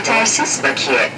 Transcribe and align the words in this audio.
Yetersiz 0.00 0.62
bakiye. 0.62 1.10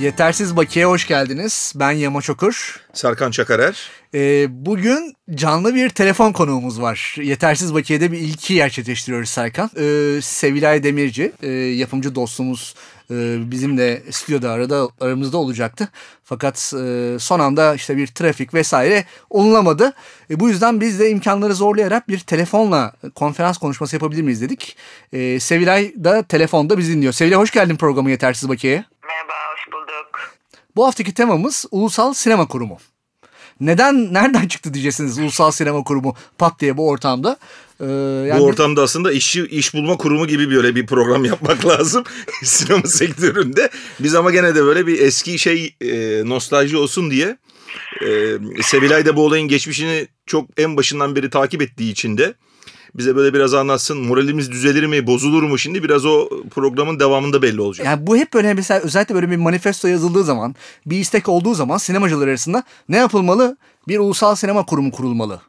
Yetersiz 0.00 0.56
Bakiye 0.56 0.84
hoş 0.86 1.06
geldiniz. 1.06 1.72
Ben 1.76 1.90
Yama 1.90 2.22
Çokur. 2.22 2.80
Serkan 2.92 3.30
Çakarer. 3.30 3.90
Ee, 4.14 4.46
bugün 4.50 5.14
canlı 5.34 5.74
bir 5.74 5.88
telefon 5.88 6.32
konuğumuz 6.32 6.80
var. 6.80 7.16
Yetersiz 7.22 7.74
Bakiye'de 7.74 8.12
bir 8.12 8.18
ilki 8.18 8.54
gerçekleştiriyoruz 8.54 9.28
Serkan. 9.28 9.70
Ee, 9.76 10.20
Sevilay 10.22 10.82
Demirci, 10.82 11.32
e, 11.42 11.50
yapımcı 11.50 12.14
dostumuz 12.14 12.74
e, 13.10 13.50
bizim 13.50 13.78
de 13.78 14.02
stüdyoda 14.10 14.50
arada 14.50 14.88
aramızda 15.00 15.38
olacaktı. 15.38 15.88
Fakat 16.24 16.72
e, 16.76 17.16
son 17.20 17.40
anda 17.40 17.74
işte 17.74 17.96
bir 17.96 18.06
trafik 18.06 18.54
vesaire 18.54 19.04
olunamadı. 19.30 19.92
E, 20.30 20.40
bu 20.40 20.48
yüzden 20.48 20.80
biz 20.80 21.00
de 21.00 21.10
imkanları 21.10 21.54
zorlayarak 21.54 22.08
bir 22.08 22.18
telefonla 22.18 22.92
konferans 23.14 23.58
konuşması 23.58 23.96
yapabilir 23.96 24.22
miyiz 24.22 24.42
dedik. 24.42 24.76
E, 25.12 25.40
Sevilay 25.40 25.92
da 26.04 26.22
telefonda 26.22 26.78
bizi 26.78 26.92
dinliyor. 26.92 27.12
Sevilay 27.12 27.38
hoş 27.38 27.50
geldin 27.50 27.76
programı 27.76 28.10
Yetersiz 28.10 28.48
Bakiye'ye. 28.48 28.84
Merhaba, 29.06 29.32
hoş 29.52 29.72
bulduk. 29.72 30.34
Bu 30.76 30.86
haftaki 30.86 31.14
temamız 31.14 31.66
Ulusal 31.70 32.12
Sinema 32.14 32.48
Kurumu. 32.48 32.78
Neden, 33.60 34.14
nereden 34.14 34.48
çıktı 34.48 34.74
diyeceksiniz 34.74 35.18
Ulusal 35.18 35.50
Sinema 35.50 35.84
Kurumu 35.84 36.14
pat 36.38 36.60
diye 36.60 36.76
bu 36.76 36.88
ortamda. 36.88 37.36
Ee, 37.80 37.84
yani 38.28 38.40
bu 38.40 38.44
ortamda 38.44 38.82
aslında 38.82 39.12
işçi 39.12 39.46
iş 39.46 39.74
bulma 39.74 39.96
kurumu 39.96 40.26
gibi 40.26 40.50
böyle 40.50 40.74
bir 40.74 40.86
program 40.86 41.24
yapmak 41.32 41.66
lazım 41.66 42.04
sinema 42.44 42.86
sektöründe. 42.86 43.70
Biz 44.00 44.14
ama 44.14 44.30
gene 44.30 44.54
de 44.54 44.64
böyle 44.64 44.86
bir 44.86 45.00
eski 45.00 45.38
şey 45.38 45.74
e, 45.80 46.22
nostalji 46.28 46.76
olsun 46.76 47.10
diye 47.10 47.36
e, 48.06 48.38
Sevilay 48.62 49.06
da 49.06 49.16
bu 49.16 49.24
olayın 49.24 49.48
geçmişini 49.48 50.08
çok 50.26 50.48
en 50.56 50.76
başından 50.76 51.16
beri 51.16 51.30
takip 51.30 51.62
ettiği 51.62 51.92
için 51.92 52.18
de 52.18 52.34
bize 52.94 53.16
böyle 53.16 53.34
biraz 53.34 53.54
anlatsın. 53.54 53.98
Moralimiz 53.98 54.50
düzelir 54.50 54.86
mi, 54.86 55.06
bozulur 55.06 55.42
mu 55.42 55.58
şimdi 55.58 55.82
biraz 55.82 56.06
o 56.06 56.28
programın 56.50 57.00
devamında 57.00 57.42
belli 57.42 57.60
olacak. 57.60 57.86
Yani 57.86 58.06
bu 58.06 58.16
hep 58.16 58.34
böyle 58.34 58.54
mesela 58.54 58.80
özellikle 58.80 59.14
böyle 59.14 59.30
bir 59.30 59.36
manifesto 59.36 59.88
yazıldığı 59.88 60.24
zaman, 60.24 60.54
bir 60.86 60.96
istek 60.96 61.28
olduğu 61.28 61.54
zaman 61.54 61.78
sinemacılar 61.78 62.28
arasında 62.28 62.62
ne 62.88 62.96
yapılmalı? 62.96 63.56
Bir 63.88 63.98
ulusal 63.98 64.34
sinema 64.34 64.66
kurumu 64.66 64.90
kurulmalı. 64.90 65.40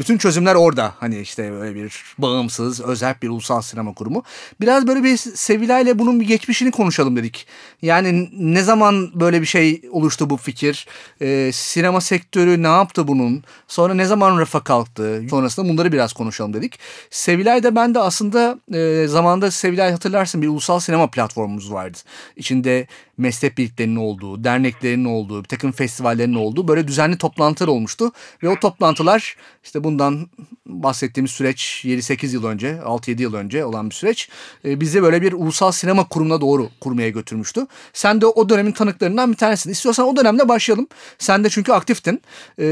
Bütün 0.00 0.18
çözümler 0.18 0.54
orada. 0.54 0.94
Hani 1.00 1.18
işte 1.18 1.52
böyle 1.52 1.74
bir 1.74 2.04
bağımsız, 2.18 2.80
özel 2.80 3.14
bir 3.22 3.28
ulusal 3.28 3.60
sinema 3.60 3.94
kurumu. 3.94 4.22
Biraz 4.60 4.86
böyle 4.86 5.04
bir 5.04 5.16
Sevilay 5.16 5.98
bunun 5.98 6.20
bir 6.20 6.26
geçmişini 6.26 6.70
konuşalım 6.70 7.16
dedik. 7.16 7.46
Yani 7.82 8.30
ne 8.32 8.62
zaman 8.62 9.20
böyle 9.20 9.40
bir 9.40 9.46
şey 9.46 9.82
oluştu 9.90 10.30
bu 10.30 10.36
fikir? 10.36 10.86
Ee, 11.22 11.50
sinema 11.52 12.00
sektörü 12.00 12.62
ne 12.62 12.66
yaptı 12.66 13.08
bunun? 13.08 13.44
Sonra 13.68 13.94
ne 13.94 14.04
zaman 14.04 14.40
rafa 14.40 14.64
kalktı? 14.64 15.22
Sonrasında 15.30 15.68
bunları 15.68 15.92
biraz 15.92 16.12
konuşalım 16.12 16.54
dedik. 16.54 16.78
Sevilay 17.10 17.62
da 17.62 17.76
ben 17.76 17.94
de 17.94 17.98
aslında 17.98 18.58
e, 18.74 19.06
zamanda 19.06 19.50
Sevilay 19.50 19.90
hatırlarsın 19.90 20.42
bir 20.42 20.48
ulusal 20.48 20.80
sinema 20.80 21.10
platformumuz 21.10 21.72
vardı. 21.72 21.98
İçinde 22.36 22.86
meslek 23.20 23.58
birliklerinin 23.58 23.96
olduğu, 23.96 24.44
derneklerin 24.44 25.04
olduğu, 25.04 25.44
bir 25.44 25.48
takım 25.48 25.72
festivallerin 25.72 26.34
olduğu 26.34 26.68
böyle 26.68 26.88
düzenli 26.88 27.18
toplantılar 27.18 27.68
olmuştu. 27.68 28.12
Ve 28.42 28.48
o 28.48 28.56
toplantılar 28.60 29.36
işte 29.64 29.84
bundan 29.90 30.28
bahsettiğimiz 30.66 31.30
süreç 31.30 31.82
7-8 31.84 32.34
yıl 32.34 32.44
önce, 32.44 32.78
6-7 32.84 33.22
yıl 33.22 33.34
önce 33.34 33.64
olan 33.64 33.90
bir 33.90 33.94
süreç 33.94 34.28
e, 34.64 34.80
bizi 34.80 35.02
böyle 35.02 35.22
bir 35.22 35.32
ulusal 35.32 35.72
sinema 35.72 36.08
kurumuna 36.08 36.40
doğru 36.40 36.68
kurmaya 36.80 37.08
götürmüştü. 37.08 37.66
Sen 37.92 38.20
de 38.20 38.26
o 38.26 38.48
dönemin 38.48 38.72
tanıklarından 38.72 39.32
bir 39.32 39.36
tanesin. 39.36 39.70
İstiyorsan 39.70 40.06
o 40.06 40.16
dönemde 40.16 40.48
başlayalım. 40.48 40.88
Sen 41.18 41.44
de 41.44 41.50
çünkü 41.50 41.72
aktiftin. 41.72 42.22
E, 42.58 42.66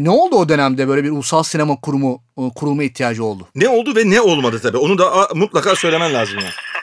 ne 0.00 0.10
oldu 0.10 0.36
o 0.36 0.48
dönemde 0.48 0.88
böyle 0.88 1.04
bir 1.04 1.10
ulusal 1.10 1.42
sinema 1.42 1.76
kurumu 1.76 2.22
e, 2.38 2.42
kurulma 2.54 2.82
ihtiyacı 2.82 3.24
oldu? 3.24 3.48
Ne 3.54 3.68
oldu 3.68 3.96
ve 3.96 4.10
ne 4.10 4.20
olmadı 4.20 4.60
tabii. 4.62 4.76
Onu 4.76 4.98
da 4.98 5.28
mutlaka 5.34 5.76
söylemen 5.76 6.14
lazım 6.14 6.38
yani. 6.38 6.73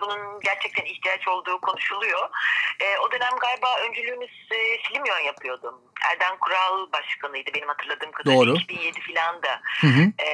Bunun 0.00 0.40
gerçekten 0.40 0.84
ihtiyaç 0.84 1.28
olduğu 1.28 1.60
konuşuluyor. 1.60 2.28
E, 2.80 2.98
o 2.98 3.12
dönem 3.12 3.32
galiba 3.40 3.78
öncülüğünü 3.88 4.24
e, 4.24 4.78
Filmyon 4.82 5.18
yapıyordum. 5.18 5.80
Erden 6.10 6.38
Kural 6.38 6.92
başkanıydı 6.92 7.50
benim 7.54 7.68
hatırladığım 7.68 8.12
kadarıyla. 8.12 8.46
Doğru. 8.46 8.56
2007 8.56 9.00
filan 9.00 9.42
da. 9.42 9.60
Hı 9.80 9.86
hı. 9.86 10.02
E, 10.22 10.30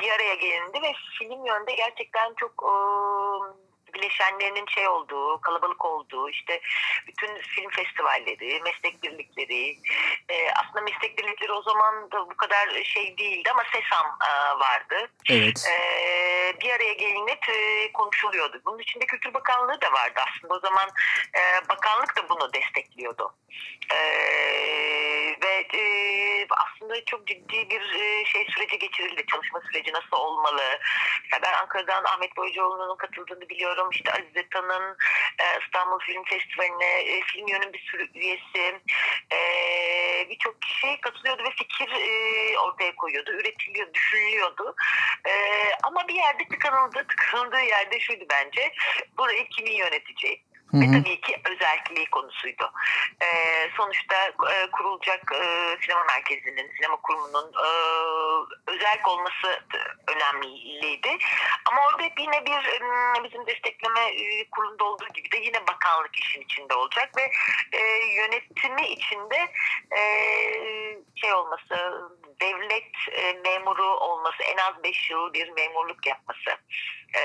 bir 0.00 0.10
araya 0.10 0.34
gelindi 0.34 0.82
ve 0.82 0.92
Filmyon'da 1.18 1.70
gerçekten 1.70 2.34
çok... 2.34 2.52
E, 2.62 2.74
bileşenlerinin 3.94 4.66
şey 4.66 4.88
olduğu, 4.88 5.40
kalabalık 5.40 5.84
olduğu, 5.84 6.30
işte 6.30 6.60
bütün 7.06 7.38
film 7.38 7.70
festivalleri, 7.70 8.60
meslek 8.64 9.02
birlikleri, 9.02 9.78
e, 10.28 10.50
aslında 10.50 10.80
meslek 10.80 11.18
birlikleri 11.18 11.52
o 11.52 11.62
zaman 11.62 12.10
da 12.10 12.30
bu 12.30 12.36
kadar 12.36 12.82
şey 12.84 13.18
değildi 13.18 13.50
ama 13.50 13.62
SESAM 13.72 14.06
e, 14.06 14.58
vardı. 14.58 15.10
Evet. 15.30 15.68
E, 15.70 16.60
bir 16.60 16.70
araya 16.70 16.92
gelinip 16.92 17.48
e, 17.48 17.92
konuşuluyordu. 17.92 18.62
Bunun 18.64 18.78
içinde 18.78 19.06
Kültür 19.06 19.34
Bakanlığı 19.34 19.80
da 19.80 19.92
vardı 19.92 20.20
aslında. 20.28 20.54
O 20.54 20.60
zaman 20.60 20.88
e, 21.34 21.68
bakanlık 21.68 22.16
da 22.16 22.28
bunu 22.28 22.52
destekliyordu. 22.52 23.34
E, 23.90 23.98
ve 25.42 25.78
e, 25.78 25.84
aslında 26.50 27.04
çok 27.04 27.26
ciddi 27.26 27.70
bir 27.70 27.80
e, 28.00 28.24
şey 28.24 28.46
süreci 28.54 28.78
geçirildi. 28.78 29.26
Çalışma 29.26 29.60
süreci 29.60 29.92
nasıl 29.92 30.16
olmalı? 30.16 30.62
Mesela 31.22 31.42
ben 31.42 31.52
Ankara'dan 31.52 32.04
Ahmet 32.04 32.36
Boyacıoğlu'nun 32.36 32.96
katıldığını 32.96 33.48
biliyorum. 33.48 33.83
İşte 33.92 34.12
Azize 34.12 34.48
Tan'ın 34.50 34.96
İstanbul 35.64 35.98
Film 35.98 36.24
Festivali'ne 36.24 37.02
e, 37.02 37.22
film 37.22 37.48
yönün 37.48 37.72
bir 37.72 37.78
sürü 37.78 38.08
üyesi 38.14 38.80
e, 39.32 39.38
birçok 40.30 40.62
kişi 40.62 41.00
katılıyordu 41.00 41.42
ve 41.42 41.50
fikir 41.50 41.88
e, 41.92 42.58
ortaya 42.58 42.96
koyuyordu. 42.96 43.30
Üretiliyor, 43.32 43.94
düşünülüyordu. 43.94 44.74
Ama 45.82 46.08
bir 46.08 46.14
yerde 46.14 46.48
tıkanıldı. 46.50 47.06
Tıkanıldığı 47.08 47.60
yerde 47.60 48.00
şuydu 48.00 48.24
bence. 48.30 48.72
Burayı 49.18 49.48
kimin 49.48 49.72
yöneteceği? 49.72 50.42
Hı 50.74 50.78
hı. 50.78 50.80
Ve 50.80 50.86
tabii 50.86 51.20
ki 51.20 51.36
özelliği 51.50 52.06
konusuydu. 52.10 52.72
Ee, 53.22 53.70
sonuçta 53.76 54.16
e, 54.26 54.70
kurulacak 54.72 55.32
e, 55.34 55.42
sinema 55.82 56.04
merkezinin, 56.04 56.72
sinema 56.76 56.96
kurumunun 56.96 57.52
e, 57.52 57.68
özel 58.66 58.98
olması 59.06 59.64
önemliydi. 60.08 61.16
Ama 61.70 61.80
orada 61.88 62.02
yine 62.18 62.46
bir 62.46 62.64
bizim 63.24 63.46
destekleme 63.46 64.00
e, 64.00 64.50
kurulunda 64.50 64.84
olduğu 64.84 65.08
gibi 65.14 65.32
de 65.32 65.36
yine 65.36 65.66
bakanlık 65.66 66.16
işin 66.16 66.40
içinde 66.40 66.74
olacak 66.74 67.10
ve 67.16 67.30
e, 67.72 67.80
yönetimi 68.14 68.86
içinde 68.86 69.48
e, 69.96 70.00
şey 71.14 71.32
olması, 71.32 72.02
devlet 72.40 72.92
e, 73.12 73.32
memuru 73.32 73.96
olması, 73.96 74.42
en 74.42 74.56
az 74.56 74.84
5 74.84 75.10
yıl 75.10 75.34
bir 75.34 75.48
memurluk 75.48 76.06
yapması 76.06 76.50
e, 77.14 77.24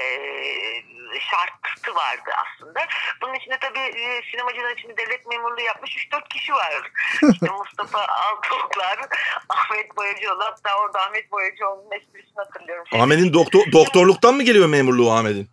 şartı 1.32 1.96
vardı 1.96 2.30
aslında. 2.46 2.80
Bunun 3.22 3.34
içinde 3.34 3.58
tabii 3.62 3.80
e, 3.80 4.22
sinemacılar 4.32 4.72
içinde 4.78 4.98
devlet 4.98 5.26
memurluğu 5.26 5.62
yapmış 5.62 5.96
3-4 6.12 6.28
kişi 6.30 6.54
var. 6.54 6.92
İşte 7.34 7.48
Mustafa 7.58 8.00
Altınoklar, 8.08 9.00
Ahmet 9.50 9.98
Boyacıoğlu. 9.98 10.44
Hatta 10.44 10.76
orada 10.80 11.00
Ahmet 11.02 11.32
Boyacıoğlu'nun 11.32 11.92
esprisini 11.92 12.36
hatırlıyorum. 12.36 12.86
Ahmet'in 12.94 13.34
doktor, 13.34 13.60
doktorluktan 13.72 14.36
mı 14.36 14.44
geliyor 14.44 14.68
memurluğu 14.68 15.12
Ahmet'in? 15.12 15.50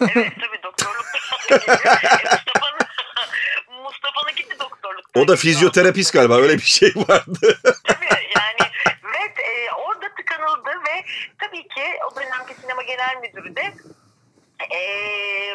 evet 0.00 0.32
tabii 0.40 0.62
doktorluktan 0.62 1.20
geliyor. 1.48 1.78
Mustafa'nın 2.22 3.82
Mustafa'nınki 3.82 4.50
de 4.50 4.58
doktorluktan 4.58 5.22
O 5.22 5.28
da 5.28 5.36
fizyoterapist 5.36 6.12
galiba 6.12 6.36
öyle 6.36 6.54
bir 6.54 6.62
şey 6.62 6.92
vardı. 7.08 7.60
tabii 7.84 8.06
yani 8.36 8.70
ve 9.04 9.42
e, 9.42 9.70
orada 9.72 10.14
tıkanıldı 10.16 10.70
ve 10.86 10.91
tabii 11.38 11.68
ki 11.68 11.84
o 12.10 12.16
dönemki 12.16 12.54
sinema 12.54 12.82
genel 12.82 13.16
müdürü 13.22 13.56
de 13.56 13.74
e, 14.70 14.82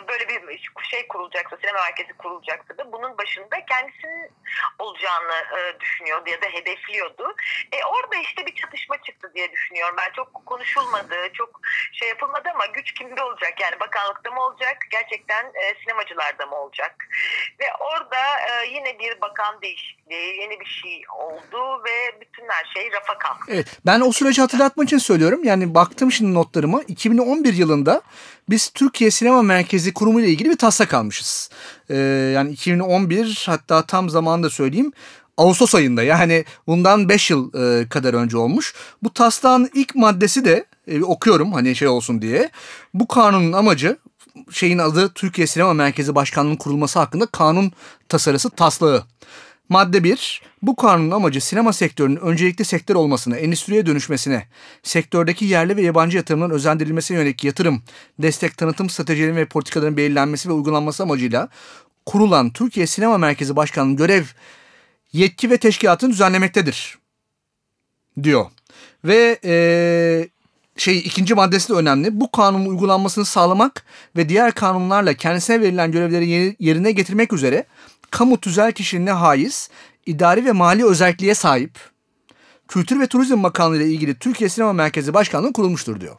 böyle 0.07 0.28
bir 0.28 0.62
şey 0.90 1.07
kurulacaksa, 1.07 1.57
sinema 1.57 1.79
merkezi 1.79 2.13
kurulacaksa 2.13 2.78
da 2.78 2.91
bunun 2.91 3.18
başında 3.18 3.66
kendisinin 3.66 4.31
olacağını 4.79 5.38
e, 5.57 5.79
düşünüyordu 5.79 6.29
ya 6.29 6.41
da 6.41 6.45
hedefliyordu. 6.45 7.35
E, 7.72 7.84
orada 7.84 8.16
işte 8.16 8.46
bir 8.46 8.55
çatışma 8.55 9.02
çıktı 9.02 9.32
diye 9.35 9.52
düşünüyorum. 9.52 9.96
Ben 9.97 10.11
çok 10.16 10.46
konuşulmadı, 10.46 11.16
çok 11.34 11.61
şey 11.93 12.09
yapılmadı 12.09 12.49
ama 12.55 12.66
güç 12.66 12.93
kimde 12.93 13.23
olacak? 13.23 13.53
Yani 13.61 13.79
bakanlıkta 13.79 14.32
mı 14.32 14.41
olacak? 14.41 14.78
Gerçekten 14.91 15.46
e, 15.46 15.76
sinemacılarda 15.84 16.46
mı 16.46 16.55
olacak? 16.55 16.96
Ve 17.59 17.66
orada 17.79 18.22
e, 18.49 18.67
yine 18.67 18.99
bir 18.99 19.22
bakan 19.22 19.61
değişikliği, 19.61 20.41
yeni 20.41 20.59
bir 20.59 20.66
şey 20.66 21.02
oldu 21.20 21.84
ve 21.85 22.22
bütün 22.22 22.49
her 22.49 22.66
şey 22.73 22.91
rafa 22.91 23.17
kalktı. 23.17 23.52
Evet, 23.53 23.67
ben 23.85 24.02
o 24.02 24.11
süreci 24.11 24.41
hatırlatmak 24.41 24.87
için 24.87 24.97
söylüyorum. 24.97 25.43
Yani 25.43 25.76
baktım 25.76 26.11
şimdi 26.11 26.34
notlarıma. 26.34 26.82
2011 26.87 27.53
yılında 27.53 28.02
biz 28.49 28.70
Türkiye 28.70 29.11
Sinema 29.11 29.41
Merkezi 29.41 29.94
Kurumu 29.94 30.22
ile 30.22 30.29
ilgili 30.29 30.49
bir 30.49 30.58
taslak 30.58 30.94
almışız. 30.94 31.49
Ee, 31.90 31.96
yani 32.35 32.52
2011 32.52 33.44
hatta 33.46 33.82
tam 33.82 34.09
zamanında 34.09 34.49
söyleyeyim 34.49 34.91
Ağustos 35.38 35.76
ayında 35.76 36.03
yani 36.03 36.46
bundan 36.67 37.09
5 37.09 37.29
yıl 37.29 37.53
e, 37.53 37.90
kadar 37.90 38.14
önce 38.14 38.38
olmuş. 38.38 38.73
Bu 39.03 39.14
taslağın 39.14 39.70
ilk 39.73 39.96
maddesi 39.96 40.46
de 40.46 40.66
e, 40.88 41.02
okuyorum 41.02 41.53
hani 41.53 41.76
şey 41.76 41.88
olsun 41.88 42.22
diye. 42.22 42.49
Bu 42.94 43.08
kanunun 43.08 43.53
amacı 43.53 43.97
şeyin 44.52 44.78
adı 44.78 45.09
Türkiye 45.09 45.47
Sinema 45.47 45.73
Merkezi 45.73 46.16
Başkanlığı'nın 46.16 46.55
kurulması 46.55 46.99
hakkında 46.99 47.26
kanun 47.26 47.72
tasarısı 48.09 48.49
taslağı. 48.49 49.03
Madde 49.69 50.03
1. 50.03 50.41
Bu 50.61 50.75
kanunun 50.75 51.11
amacı 51.11 51.41
sinema 51.41 51.73
sektörünün 51.73 52.16
öncelikli 52.16 52.66
sektör 52.66 52.96
olmasına, 52.96 53.37
endüstriye 53.37 53.85
dönüşmesine, 53.85 54.47
sektördeki 54.84 55.46
yerli 55.46 55.78
ve 55.78 55.81
yabancı 55.81 56.17
yatırımların 56.17 56.53
özendirilmesine 56.53 57.17
yönelik 57.17 57.43
yatırım, 57.43 57.84
destek, 58.19 58.58
tanıtım 58.58 58.90
stratejilerinin 58.90 59.35
ve 59.35 59.46
politikaların 59.46 59.97
belirlenmesi 59.97 60.49
ve 60.49 60.53
uygulanması 60.53 61.03
amacıyla 61.03 61.49
kurulan 62.05 62.49
Türkiye 62.49 62.87
Sinema 62.87 63.17
Merkezi 63.17 63.55
Başkanı'nın 63.55 63.96
görev, 63.96 64.23
yetki 65.14 65.49
ve 65.49 65.58
teşkilatını 65.58 66.11
düzenlemektedir. 66.11 66.97
Diyor. 68.23 68.46
Ve 69.05 69.40
eee 69.43 70.29
şey 70.78 70.97
ikinci 70.97 71.35
maddesi 71.35 71.70
de 71.70 71.73
önemli. 71.73 72.20
Bu 72.20 72.31
kanunun 72.31 72.66
uygulanmasını 72.66 73.25
sağlamak 73.25 73.84
ve 74.16 74.29
diğer 74.29 74.52
kanunlarla 74.52 75.13
kendisine 75.13 75.61
verilen 75.61 75.91
görevleri 75.91 76.55
yerine 76.59 76.91
getirmek 76.91 77.34
üzere 77.34 77.66
kamu 78.12 78.42
tüzel 78.42 78.72
kişiliğine 78.72 79.12
haiz, 79.12 79.70
idari 80.06 80.46
ve 80.46 80.52
mali 80.52 80.86
özelliğe 80.86 81.36
sahip 81.36 81.80
Kültür 82.68 83.00
ve 83.00 83.08
Turizm 83.08 83.44
Bakanlığı 83.44 83.78
ile 83.78 83.86
ilgili 83.86 84.16
Türkiye 84.20 84.50
Sinema 84.50 84.74
Merkezi 84.74 85.14
Başkanlığı 85.14 85.54
kurulmuştur 85.54 86.02
diyor. 86.02 86.16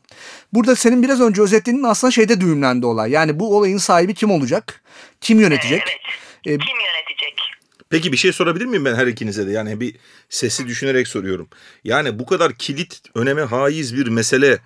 Burada 0.52 0.76
senin 0.76 1.02
biraz 1.02 1.20
önce 1.20 1.42
özetlediğin 1.42 1.84
aslında 1.84 2.10
şeyde 2.10 2.40
düğümlendi 2.40 2.86
olay. 2.86 3.10
Yani 3.10 3.40
bu 3.40 3.56
olayın 3.56 3.78
sahibi 3.78 4.14
kim 4.14 4.30
olacak? 4.30 4.82
Kim 5.20 5.40
yönetecek? 5.40 5.82
Evet. 5.86 6.60
Ee, 6.60 6.66
Kim 6.66 6.76
yönetecek? 6.76 7.34
Peki 7.90 8.12
bir 8.12 8.16
şey 8.16 8.32
sorabilir 8.32 8.66
miyim 8.66 8.84
ben 8.84 8.94
her 8.94 9.06
ikinize 9.06 9.46
de? 9.46 9.50
Yani 9.50 9.80
bir 9.80 9.96
sesi 10.28 10.66
düşünerek 10.66 11.08
soruyorum. 11.08 11.48
Yani 11.84 12.18
bu 12.18 12.26
kadar 12.26 12.52
kilit, 12.54 13.00
öneme 13.14 13.42
haiz 13.42 13.96
bir 13.96 14.06
mesele 14.06 14.58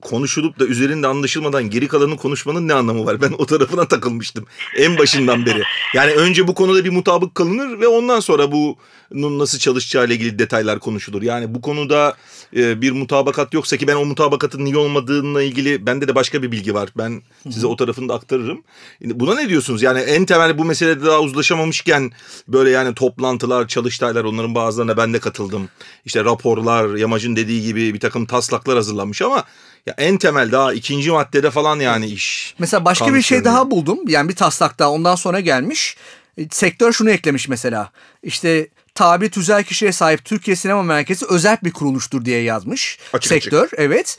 konuşulup 0.00 0.58
da 0.58 0.66
üzerinde 0.66 1.06
anlaşılmadan 1.06 1.70
geri 1.70 1.88
kalanı 1.88 2.16
konuşmanın 2.16 2.68
ne 2.68 2.74
anlamı 2.74 3.06
var? 3.06 3.20
Ben 3.20 3.32
o 3.38 3.46
tarafına 3.46 3.88
takılmıştım 3.88 4.46
en 4.76 4.98
başından 4.98 5.46
beri. 5.46 5.62
Yani 5.94 6.12
önce 6.12 6.48
bu 6.48 6.54
konuda 6.54 6.84
bir 6.84 6.90
mutabık 6.90 7.34
kalınır 7.34 7.80
ve 7.80 7.88
ondan 7.88 8.20
sonra 8.20 8.52
bunun 8.52 9.38
nasıl 9.38 9.58
çalışacağı 9.58 10.06
ile 10.06 10.14
ilgili 10.14 10.38
detaylar 10.38 10.78
konuşulur. 10.78 11.22
Yani 11.22 11.54
bu 11.54 11.60
konuda 11.60 12.16
e, 12.56 12.80
bir 12.82 12.92
mutabakat 12.92 13.54
yoksa 13.54 13.76
ki 13.76 13.86
ben 13.86 13.96
o 13.96 14.04
mutabakatın 14.04 14.64
niye 14.64 14.76
olmadığına 14.76 15.42
ilgili 15.42 15.86
bende 15.86 16.08
de 16.08 16.14
başka 16.14 16.42
bir 16.42 16.52
bilgi 16.52 16.74
var. 16.74 16.88
Ben 16.96 17.22
size 17.50 17.66
o 17.66 17.76
tarafını 17.76 18.08
da 18.08 18.14
aktarırım. 18.14 18.62
Buna 19.04 19.34
ne 19.34 19.48
diyorsunuz? 19.48 19.82
Yani 19.82 20.00
en 20.00 20.24
temel 20.24 20.58
bu 20.58 20.64
meselede 20.64 21.06
daha 21.06 21.20
uzlaşamamışken 21.20 22.12
böyle 22.48 22.70
yani 22.70 22.94
toplantılar, 22.94 23.68
çalıştaylar 23.68 24.24
onların 24.24 24.54
bazılarına 24.54 24.96
ben 24.96 25.14
de 25.14 25.18
katıldım. 25.18 25.68
İşte 26.04 26.24
raporlar, 26.24 26.94
Yamacın 26.94 27.36
dediği 27.36 27.62
gibi 27.62 27.94
bir 27.94 28.00
takım 28.00 28.26
taslaklar 28.26 28.76
hazırlanmış 28.76 29.22
ama 29.22 29.44
ya 29.88 29.94
en 29.98 30.18
temel 30.18 30.52
daha 30.52 30.72
ikinci 30.72 31.10
maddede 31.10 31.50
falan 31.50 31.80
yani 31.80 32.06
iş. 32.06 32.54
Mesela 32.58 32.84
başka 32.84 33.14
bir 33.14 33.22
şey 33.22 33.44
daha 33.44 33.70
buldum. 33.70 33.98
Yani 34.06 34.28
bir 34.28 34.36
taslak 34.36 34.78
daha 34.78 34.90
ondan 34.90 35.14
sonra 35.14 35.40
gelmiş. 35.40 35.96
E, 36.38 36.42
sektör 36.50 36.92
şunu 36.92 37.10
eklemiş 37.10 37.48
mesela. 37.48 37.90
İşte 38.22 38.68
tabi 38.94 39.30
tüzel 39.30 39.64
kişiye 39.64 39.92
sahip 39.92 40.24
Türkiye 40.24 40.56
Sinema 40.56 40.82
Merkezi 40.82 41.26
özel 41.28 41.58
bir 41.64 41.72
kuruluştur 41.72 42.24
diye 42.24 42.42
yazmış. 42.42 42.98
Açık 43.12 43.28
Sektör 43.28 43.64
açık. 43.64 43.78
evet. 43.78 44.18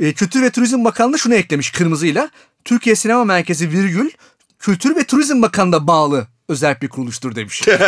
E, 0.00 0.12
Kültür 0.12 0.42
ve 0.42 0.50
Turizm 0.50 0.84
Bakanlığı 0.84 1.18
şunu 1.18 1.34
eklemiş 1.34 1.70
kırmızıyla. 1.70 2.30
Türkiye 2.64 2.96
Sinema 2.96 3.24
Merkezi 3.24 3.70
virgül 3.70 4.10
Kültür 4.58 4.96
ve 4.96 5.04
Turizm 5.04 5.42
Bakanlığı'na 5.42 5.86
bağlı 5.86 6.26
özel 6.48 6.76
bir 6.82 6.88
kuruluştur 6.88 7.34
demiş. 7.34 7.62
zaten 7.64 7.80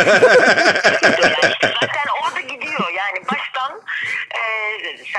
orada 2.23 2.39
gidiyor 2.41 2.89
yani 2.97 3.25
baştan 3.31 3.81
e, 4.35 4.41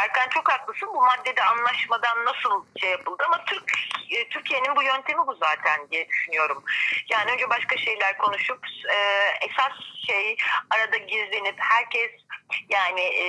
Serkan 0.02 0.28
çok 0.28 0.52
haklısın 0.52 0.88
bu 0.94 1.00
maddede 1.00 1.42
anlaşmadan 1.42 2.24
nasıl 2.24 2.64
şey 2.80 2.90
yapıldı 2.90 3.22
ama 3.26 3.44
Türk 3.44 3.72
e, 4.10 4.28
Türkiye'nin 4.28 4.76
bu 4.76 4.82
yöntemi 4.82 5.26
bu 5.26 5.34
zaten 5.34 5.90
diye 5.90 6.08
düşünüyorum. 6.08 6.64
Yani 7.10 7.32
önce 7.32 7.50
başka 7.50 7.76
şeyler 7.76 8.18
konuşup 8.18 8.66
e, 8.90 8.96
esas 9.46 9.72
şey 10.06 10.36
arada 10.70 10.96
gizlenip 10.96 11.54
herkes 11.58 12.10
yani 12.68 13.00
e, 13.00 13.26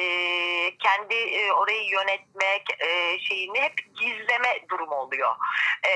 kendi 0.78 1.16
e, 1.16 1.52
orayı 1.52 1.90
yönetmek 1.90 2.64
e, 2.80 3.20
şeyini 3.20 3.62
hep 3.62 3.74
gizleme 4.00 4.60
durumu 4.70 4.96
oluyor. 4.96 5.36
E, 5.84 5.92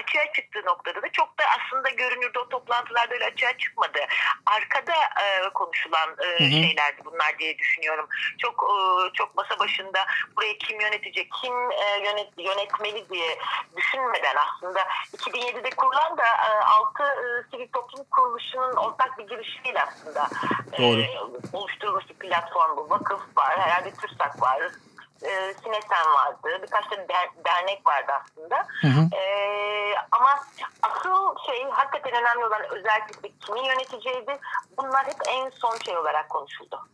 açığa 0.00 0.32
çıktığı 0.32 0.66
noktada 0.66 1.02
da 1.02 1.08
çok 1.12 1.38
da 1.38 1.44
aslında 1.58 1.90
görünürde 1.90 2.38
o 2.38 2.48
toplantılarda 2.48 3.14
öyle 3.14 3.24
açığa 3.24 3.58
çıkmadı. 3.58 3.98
Arkada 4.46 4.94
e, 4.94 5.48
konuşulan 5.54 6.16
e, 6.18 6.38
şeylerdi 6.38 7.04
bunlar 7.04 7.38
diye 7.38 7.58
düşünüyorum. 7.58 8.08
Çok 8.38 8.64
e, 8.64 9.12
çok 9.12 9.36
masa 9.36 9.58
başında 9.58 10.06
burayı 10.36 10.58
kim 10.58 10.80
yönetecek, 10.80 11.30
kim 11.42 11.54
e, 11.70 12.04
yönet, 12.04 12.30
yönetmeli 12.38 13.08
diye 13.08 13.38
düşünmeden 13.76 14.36
aslında 14.36 14.80
2007'de 15.16 15.70
kurulan 15.70 16.18
da 16.18 16.26
e, 16.26 16.50
6 16.64 17.02
e, 17.02 17.50
sivil 17.50 17.68
toplum 17.72 18.04
kuruluşunun 18.10 18.76
ortak 18.76 19.18
bir 19.18 19.26
girişimiyle 19.26 19.82
aslında 19.82 20.28
Doğru. 20.78 21.00
e, 21.00 21.20
oluşturulmuş 21.52 22.08
bir 22.08 22.14
platform 22.14 22.76
bu. 22.76 22.90
Vakıf 22.90 23.20
var, 23.36 23.58
herhalde 23.58 23.94
TÜRSAK 23.94 24.42
var, 24.42 24.62
e, 25.22 25.54
Sinesen 25.54 26.14
vardı. 26.14 26.62
Birkaç 26.62 26.90
da 26.90 26.96
der, 27.08 27.28
dernek 27.44 27.86
vardı 27.86 28.12
aslında. 28.22 28.56
Hı 28.80 28.86
hı. 28.86 29.16
E, 29.16 29.22
ama 30.10 30.38
asıl 30.82 31.36
şey 31.46 31.64
hakikaten 31.70 32.12
önemli 32.12 32.44
olan 32.46 32.62
özellikle 32.70 33.28
kimin 33.46 33.64
yöneteceğiydi. 33.64 34.38
Bunlar 34.78 35.06
hep 35.06 35.20
en 35.28 35.50
son 35.50 35.76
şey 35.76 35.96
olarak 35.96 36.28
konuşuldu. 36.28 36.88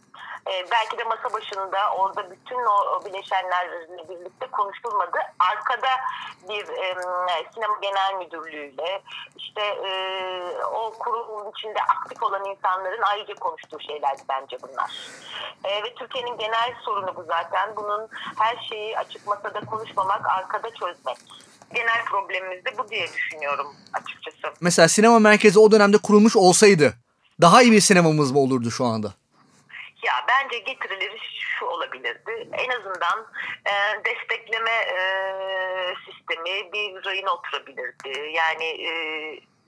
E, 0.50 0.70
belki 0.70 0.98
de 0.98 1.04
masa 1.04 1.32
başında 1.32 1.78
orada 1.98 2.30
bütün 2.30 2.56
o, 2.56 3.04
bileşenlerle 3.04 4.08
birlikte 4.08 4.46
konuşulmadı. 4.46 5.18
Arkada 5.38 5.88
bir 6.48 6.68
e, 6.68 6.94
sinema 7.54 7.76
genel 7.82 8.14
müdürlüğüyle 8.18 9.02
işte 9.36 9.60
e, 9.62 9.90
o 10.64 10.92
kurumun 10.98 11.50
içinde 11.50 11.78
aktif 11.82 12.22
olan 12.22 12.44
insanların 12.44 13.02
ayrıca 13.02 13.34
konuştuğu 13.34 13.80
şeylerdi 13.80 14.22
bence 14.28 14.56
bunlar. 14.62 14.90
E, 15.64 15.82
ve 15.82 15.94
Türkiye'nin 15.94 16.38
genel 16.38 16.74
sorunu 16.84 17.16
bu 17.16 17.24
zaten. 17.24 17.76
Bunun 17.76 18.08
her 18.38 18.56
şeyi 18.68 18.98
açık 18.98 19.26
masada 19.26 19.60
konuşmamak, 19.60 20.26
arkada 20.30 20.74
çözmek. 20.74 21.16
Genel 21.74 22.04
problemimiz 22.04 22.64
de 22.64 22.78
bu 22.78 22.88
diye 22.88 23.08
düşünüyorum 23.08 23.66
açıkçası. 23.92 24.54
Mesela 24.60 24.88
sinema 24.88 25.18
merkezi 25.18 25.58
o 25.58 25.70
dönemde 25.70 25.98
kurulmuş 25.98 26.36
olsaydı 26.36 26.94
daha 27.40 27.62
iyi 27.62 27.72
bir 27.72 27.80
sinemamız 27.80 28.32
mı 28.32 28.38
olurdu 28.38 28.70
şu 28.70 28.84
anda? 28.84 29.14
Ya 30.02 30.12
bence 30.28 30.58
getirileri 30.58 31.18
şu 31.58 31.66
olabilirdi. 31.66 32.48
En 32.52 32.70
azından 32.70 33.26
e, 33.66 34.04
destekleme 34.04 34.70
e, 34.70 34.98
sistemi 36.06 36.72
bir 36.72 37.04
rayına 37.04 37.34
oturabilirdi. 37.34 38.30
Yani 38.32 38.64
e, 38.64 38.92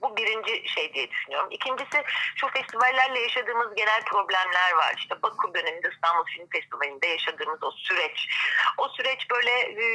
bu 0.01 0.17
birinci 0.17 0.69
şey 0.69 0.93
diye 0.93 1.11
düşünüyorum. 1.11 1.47
İkincisi 1.51 2.03
şu 2.35 2.47
festivallerle 2.47 3.19
yaşadığımız 3.19 3.75
genel 3.75 4.03
problemler 4.05 4.71
var. 4.73 4.95
İşte 4.97 5.21
Bakur 5.21 5.53
döneminde 5.53 5.89
İstanbul 5.93 6.25
Film 6.25 6.47
Festivali'nde 6.47 7.07
yaşadığımız 7.07 7.63
o 7.63 7.71
süreç. 7.71 8.27
O 8.77 8.89
süreç 8.89 9.29
böyle 9.29 9.51
e, 9.51 9.85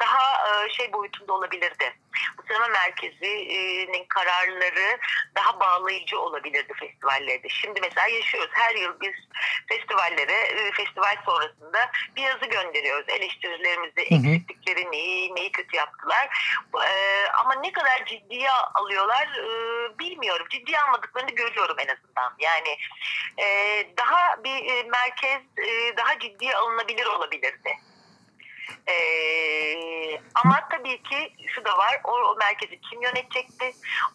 daha 0.00 0.48
e, 0.48 0.70
şey 0.70 0.92
boyutunda 0.92 1.32
olabilirdi. 1.32 1.96
Bu 2.38 2.42
sinema 2.42 2.68
merkezinin 2.68 4.04
kararları 4.08 4.98
daha 5.36 5.60
bağlayıcı 5.60 6.20
olabilirdi 6.20 6.72
festivallerde. 6.80 7.48
Şimdi 7.48 7.80
mesela 7.80 8.08
yaşıyoruz. 8.08 8.50
Her 8.52 8.74
yıl 8.74 9.00
biz 9.00 9.14
festivallere, 9.68 10.32
e, 10.32 10.72
festival 10.72 11.16
sonrasında 11.24 11.90
bir 12.16 12.22
yazı 12.22 12.46
gönderiyoruz. 12.46 13.08
Eleştirilerimizi, 13.08 14.00
eksiklikleri 14.00 14.90
neyi, 14.90 15.34
neyi 15.34 15.52
kötü 15.52 15.76
yaptılar. 15.76 16.28
Ama 17.34 17.54
ne 17.54 17.72
kadar 17.72 18.04
ciddiye 18.06 18.50
alıyorlar 18.50 19.33
e, 19.38 19.48
bilmiyorum. 19.98 20.46
Ciddiye 20.50 20.80
almadıklarını 20.80 21.30
görüyorum 21.30 21.76
en 21.78 21.88
azından. 21.88 22.34
Yani 22.38 22.76
e, 23.38 23.46
daha 23.98 24.44
bir 24.44 24.70
e, 24.70 24.82
merkez 24.82 25.42
e, 25.58 25.96
daha 25.96 26.18
ciddiye 26.18 26.56
alınabilir 26.56 27.06
olabilirdi. 27.06 27.76
Ee, 28.88 30.20
ama 30.34 30.56
tabii 30.70 31.02
ki 31.02 31.32
şu 31.46 31.64
da 31.64 31.78
var, 31.78 32.00
o, 32.04 32.10
o 32.10 32.36
merkezi 32.38 32.80
kim 32.90 33.02
yönetecekti, 33.02 33.64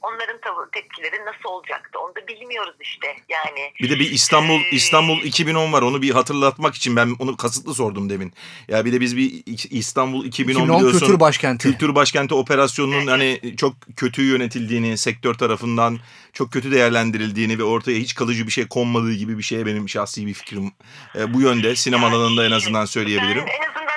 onların 0.01 0.41
tavır, 0.41 0.67
tepkileri 0.71 1.25
nasıl 1.25 1.49
olacaktı, 1.49 1.99
onu 1.99 2.15
da 2.15 2.27
bilmiyoruz 2.27 2.75
işte 2.79 3.15
yani. 3.29 3.73
Bir 3.81 3.89
de 3.89 3.99
bir 3.99 4.11
İstanbul 4.11 4.59
Ee, 4.59 4.69
İstanbul 4.71 5.21
2010 5.21 5.73
var. 5.73 5.81
Onu 5.81 6.01
bir 6.01 6.11
hatırlatmak 6.11 6.75
için 6.75 6.95
ben 6.95 7.15
onu 7.19 7.37
kasıtlı 7.37 7.75
sordum 7.75 8.09
demin. 8.09 8.33
Ya 8.67 8.85
bir 8.85 8.93
de 8.93 9.01
biz 9.01 9.17
bir 9.17 9.43
İstanbul 9.69 10.25
2010, 10.25 10.61
2010 10.61 10.77
biliyorsun. 10.79 10.99
Kültür 10.99 11.19
Başkenti. 11.19 11.63
Kültür 11.63 11.95
Başkenti 11.95 12.33
operasyonunun 12.33 13.07
hani 13.07 13.55
çok 13.57 13.73
kötü 13.95 14.21
yönetildiğini, 14.21 14.97
sektör 14.97 15.33
tarafından 15.33 15.99
çok 16.33 16.51
kötü 16.51 16.71
değerlendirildiğini 16.71 17.59
ve 17.59 17.63
ortaya 17.63 17.97
hiç 17.99 18.15
kalıcı 18.15 18.47
bir 18.47 18.51
şey 18.51 18.67
konmadığı 18.67 19.13
gibi 19.13 19.37
bir 19.37 19.43
şeye 19.43 19.65
benim 19.65 19.89
şahsi 19.89 20.27
bir 20.27 20.33
fikrim 20.33 20.71
e, 21.15 21.33
bu 21.33 21.41
yönde. 21.41 21.75
Sinema 21.75 22.07
alanında 22.07 22.45
en 22.45 22.51
azından 22.51 22.85
söyleyebilirim. 22.85 23.43
Ben 23.47 23.65
en 23.65 23.69
azından 23.69 23.88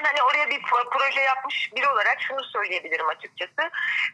bir 0.52 0.62
proje 0.90 1.20
yapmış 1.20 1.70
biri 1.76 1.88
olarak 1.88 2.22
şunu 2.22 2.44
söyleyebilirim 2.44 3.08
açıkçası. 3.08 3.70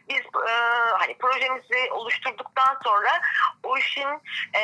Biz 0.09 0.21
e, 0.49 0.53
hani 0.97 1.17
projemizi 1.17 1.91
oluşturduktan 1.91 2.77
sonra 2.83 3.21
o 3.63 3.77
işin 3.77 4.07
e, 4.53 4.61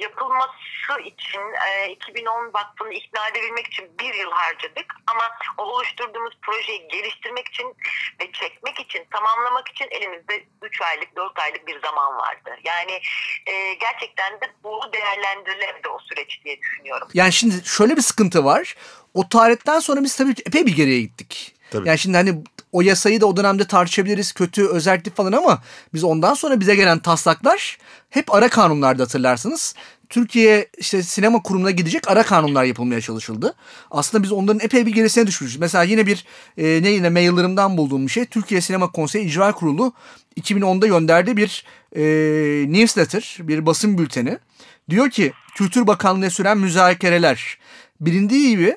yapılması 0.00 1.00
için 1.04 1.40
e, 1.68 1.90
2010 1.90 2.50
Vakfı'nı 2.54 2.92
ikna 2.92 3.28
edebilmek 3.28 3.66
için 3.66 3.90
bir 4.00 4.14
yıl 4.14 4.30
harcadık. 4.30 4.94
Ama 5.06 5.30
o 5.58 5.62
oluşturduğumuz 5.62 6.38
projeyi 6.42 6.88
geliştirmek 6.88 7.48
için 7.48 7.76
ve 8.20 8.32
çekmek 8.32 8.80
için, 8.80 9.06
tamamlamak 9.10 9.68
için 9.68 9.88
elimizde 9.90 10.44
3 10.62 10.82
aylık, 10.82 11.16
4 11.16 11.38
aylık 11.38 11.66
bir 11.66 11.80
zaman 11.82 12.16
vardı. 12.16 12.50
Yani 12.64 13.00
e, 13.46 13.74
gerçekten 13.74 14.40
de 14.40 14.52
bu 14.64 14.80
değerlendirilemedi 14.92 15.88
o 15.88 15.98
süreç 15.98 16.44
diye 16.44 16.60
düşünüyorum. 16.60 17.08
Yani 17.14 17.32
şimdi 17.32 17.64
şöyle 17.64 17.96
bir 17.96 18.02
sıkıntı 18.02 18.44
var. 18.44 18.74
O 19.16 19.28
tarihten 19.28 19.80
sonra 19.80 20.02
biz 20.02 20.16
tabii 20.16 20.34
epey 20.46 20.66
bir 20.66 20.76
geriye 20.76 21.00
gittik. 21.00 21.54
Tabii. 21.70 21.88
Yani 21.88 21.98
şimdi 21.98 22.16
hani 22.16 22.34
o 22.72 22.80
yasayı 22.82 23.20
da 23.20 23.26
o 23.26 23.36
dönemde 23.36 23.64
tartışabiliriz. 23.64 24.32
Kötü, 24.32 24.66
özellik 24.66 25.16
falan 25.16 25.32
ama 25.32 25.62
biz 25.94 26.04
ondan 26.04 26.34
sonra 26.34 26.60
bize 26.60 26.74
gelen 26.74 26.98
taslaklar 26.98 27.78
hep 28.10 28.34
ara 28.34 28.48
kanunlarda 28.48 29.02
hatırlarsınız. 29.02 29.74
Türkiye 30.08 30.68
işte 30.78 31.02
sinema 31.02 31.42
kurumuna 31.42 31.70
gidecek 31.70 32.10
ara 32.10 32.22
kanunlar 32.22 32.64
yapılmaya 32.64 33.00
çalışıldı. 33.00 33.54
Aslında 33.90 34.22
biz 34.22 34.32
onların 34.32 34.60
epey 34.60 34.86
bir 34.86 34.92
gerisine 34.92 35.26
düşmüşüz. 35.26 35.60
Mesela 35.60 35.84
yine 35.84 36.06
bir 36.06 36.24
e, 36.58 36.82
ne 36.82 36.90
yine 36.90 37.10
maillerimden 37.10 37.76
bulduğum 37.76 38.06
bir 38.06 38.12
şey. 38.12 38.24
Türkiye 38.24 38.60
Sinema 38.60 38.92
Konseyi 38.92 39.24
İcra 39.24 39.52
Kurulu 39.52 39.92
2010'da 40.40 40.86
gönderdiği 40.86 41.36
bir 41.36 41.64
e, 41.96 42.02
newsletter, 42.72 43.36
bir 43.40 43.66
basın 43.66 43.98
bülteni. 43.98 44.38
Diyor 44.90 45.10
ki 45.10 45.32
Kültür 45.54 45.86
Bakanlığı'na 45.86 46.30
süren 46.30 46.58
müzakereler 46.58 47.58
bilindiği 48.00 48.50
gibi 48.50 48.76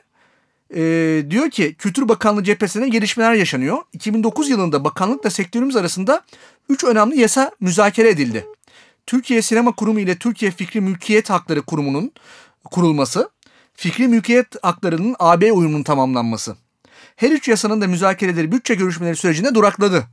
e, 0.75 0.81
diyor 1.29 1.49
ki 1.49 1.75
Kültür 1.77 2.09
Bakanlığı 2.09 2.43
cephesinde 2.43 2.89
gelişmeler 2.89 3.33
yaşanıyor. 3.33 3.77
2009 3.93 4.49
yılında 4.49 4.83
bakanlıkla 4.83 5.29
sektörümüz 5.29 5.75
arasında 5.75 6.21
3 6.69 6.83
önemli 6.83 7.19
yasa 7.19 7.51
müzakere 7.59 8.09
edildi. 8.09 8.45
Türkiye 9.05 9.41
Sinema 9.41 9.71
Kurumu 9.71 9.99
ile 9.99 10.17
Türkiye 10.17 10.51
Fikri 10.51 10.81
Mülkiyet 10.81 11.29
Hakları 11.29 11.61
Kurumu'nun 11.61 12.11
kurulması, 12.71 13.29
fikri 13.73 14.07
mülkiyet 14.07 14.63
haklarının 14.63 15.15
AB 15.19 15.51
uyumunun 15.51 15.83
tamamlanması. 15.83 16.55
Her 17.15 17.31
üç 17.31 17.47
yasanın 17.47 17.81
da 17.81 17.87
müzakereleri 17.87 18.51
bütçe 18.51 18.75
görüşmeleri 18.75 19.15
sürecinde 19.15 19.55
durakladı. 19.55 20.07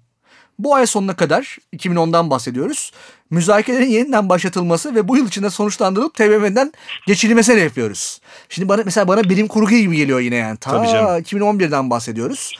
Bu 0.59 0.75
ay 0.75 0.87
sonuna 0.87 1.17
kadar 1.17 1.59
2010'dan 1.77 2.31
bahsediyoruz. 2.31 2.93
Müzakerelerin 3.31 3.87
yeniden 3.87 4.29
başlatılması 4.29 4.95
ve 4.95 5.09
bu 5.09 5.17
yıl 5.17 5.29
içinde 5.29 5.51
sonuçlandırılıp 5.51 6.15
TBMM'den 6.15 6.73
geçirilmesini 7.07 7.61
yapıyoruz. 7.61 8.21
Şimdi 8.49 8.69
bana 8.69 8.83
mesela 8.85 9.09
bana 9.09 9.25
bilim 9.25 9.49
kurgu 9.49 9.71
gibi 9.71 9.97
geliyor 9.97 10.21
yine 10.21 10.37
yani. 10.37 10.57
Ta 10.57 10.71
Tabii 10.71 10.89
canım. 10.89 11.21
2011'den 11.21 11.91
bahsediyoruz. 11.91 12.53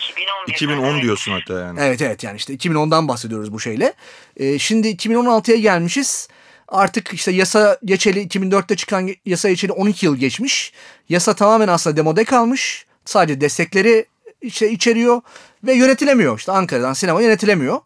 2010 0.47 1.03
diyorsun 1.03 1.33
hatta 1.33 1.61
yani. 1.61 1.81
Evet 1.83 2.03
evet 2.03 2.25
yani 2.25 2.37
işte 2.37 2.55
2010'dan 2.55 3.09
bahsediyoruz 3.09 3.53
bu 3.53 3.61
şeyle. 3.61 3.93
Ee, 4.37 4.59
şimdi 4.59 4.89
2016'ya 4.89 5.57
gelmişiz. 5.57 6.29
Artık 6.69 7.15
işte 7.15 7.33
yasa 7.33 7.79
geçeli 7.85 8.27
2004'te 8.27 8.77
çıkan 8.77 9.09
yasa 9.27 9.49
geçeli 9.49 9.73
12 9.73 10.07
yıl 10.07 10.17
geçmiş. 10.17 10.73
Yasa 11.09 11.35
tamamen 11.35 11.69
aslında 11.69 11.97
demode 11.97 12.25
kalmış. 12.25 12.87
Sadece 13.05 13.41
destekleri 13.41 14.07
işte 14.43 14.71
içeriyor 14.71 15.21
ve 15.65 15.75
yönetilemiyor. 15.75 16.39
İşte 16.39 16.53
Ankara'dan 16.53 16.93
sinema 16.93 17.23
yönetilemiyor. 17.23 17.81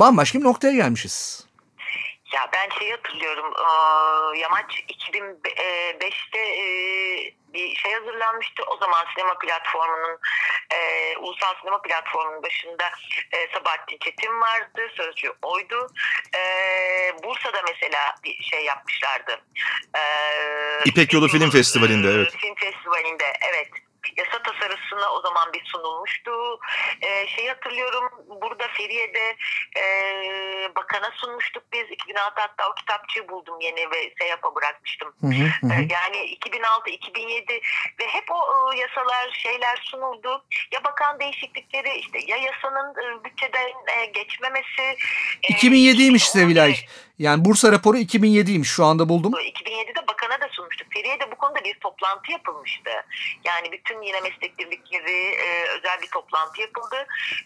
Bambaşka 0.00 0.38
bir 0.38 0.44
noktaya 0.44 0.74
gelmişiz. 0.74 1.46
Ya 2.32 2.48
ben 2.52 2.78
şey 2.78 2.90
hatırlıyorum. 2.90 3.54
Yamaç 4.36 4.84
2005'te 4.88 6.42
bir 7.54 7.76
şey 7.76 7.92
hazırlanmıştı. 7.92 8.62
O 8.62 8.76
zaman 8.76 9.04
sinema 9.14 9.38
platformunun 9.38 10.18
ulusal 11.20 11.54
sinema 11.60 11.82
platformunun 11.82 12.42
başında 12.42 12.90
Sabahattin 13.54 13.98
Çetin 13.98 14.40
vardı. 14.40 14.88
Sözcü 14.96 15.32
oydu. 15.42 15.88
Bursa'da 17.24 17.62
mesela 17.68 18.14
bir 18.24 18.42
şey 18.42 18.64
yapmışlardı. 18.64 19.40
İpek 20.84 21.12
Yolu 21.12 21.28
Film 21.28 21.50
Festivali'nde 21.50 22.08
evet. 22.08 22.36
Film 22.36 22.54
Festivali'nde 22.54 23.32
evet 23.52 23.68
yasa 24.16 24.42
tasarısına 24.42 25.12
o 25.12 25.20
zaman 25.20 25.52
bir 25.52 25.64
sunulmuştu. 25.64 26.30
E, 27.02 27.26
şey 27.26 27.48
hatırlıyorum 27.48 28.10
burada 28.42 28.68
Feriye'de 28.68 29.36
e, 29.76 29.84
bakana 30.76 31.10
sunmuştuk 31.14 31.62
biz. 31.72 31.84
2006 31.90 32.40
hatta 32.40 32.70
o 32.70 32.74
kitapçığı 32.74 33.28
buldum 33.28 33.60
yeni 33.60 33.90
ve 33.90 34.14
SEYAP'a 34.18 34.54
bırakmıştım. 34.54 35.14
Hı 35.20 35.26
hı 35.26 35.66
hı. 35.66 35.72
E, 35.72 35.76
yani 35.76 36.36
2006-2007 36.44 37.60
ve 38.00 38.06
hep 38.06 38.30
o 38.30 38.72
e, 38.74 38.78
yasalar 38.78 39.30
şeyler 39.42 39.76
sunuldu. 39.84 40.44
Ya 40.72 40.84
bakan 40.84 41.20
değişiklikleri 41.20 41.98
işte 41.98 42.18
ya 42.26 42.36
yasanın 42.36 42.90
e, 42.90 43.24
bütçeden 43.24 43.68
e, 43.98 44.06
geçmemesi. 44.06 44.82
E, 45.42 45.52
2007'ymiş 45.52 46.24
Sevilay. 46.30 46.76
Yani 47.18 47.44
Bursa 47.44 47.72
raporu 47.72 47.98
2007'ymiş 47.98 48.64
şu 48.64 48.84
anda 48.84 49.08
buldum. 49.08 49.32
2007'de 49.32 50.06
bakana 50.08 50.40
da 50.40 50.48
sunmuştuk. 50.52 50.86
Feriye'de 50.92 51.32
bu 51.32 51.36
konuda 51.36 51.64
bir 51.64 51.74
toplantı 51.74 52.32
yapılmıştı. 52.32 52.90
Yani 53.44 53.72
bütün 53.72 54.02
yine 54.02 54.20
meslek 54.20 54.58
birlikleri 54.58 55.34
e, 55.34 55.64
özel 55.78 56.02
bir 56.02 56.10
toplantı 56.10 56.60
yapıldı 56.60 56.96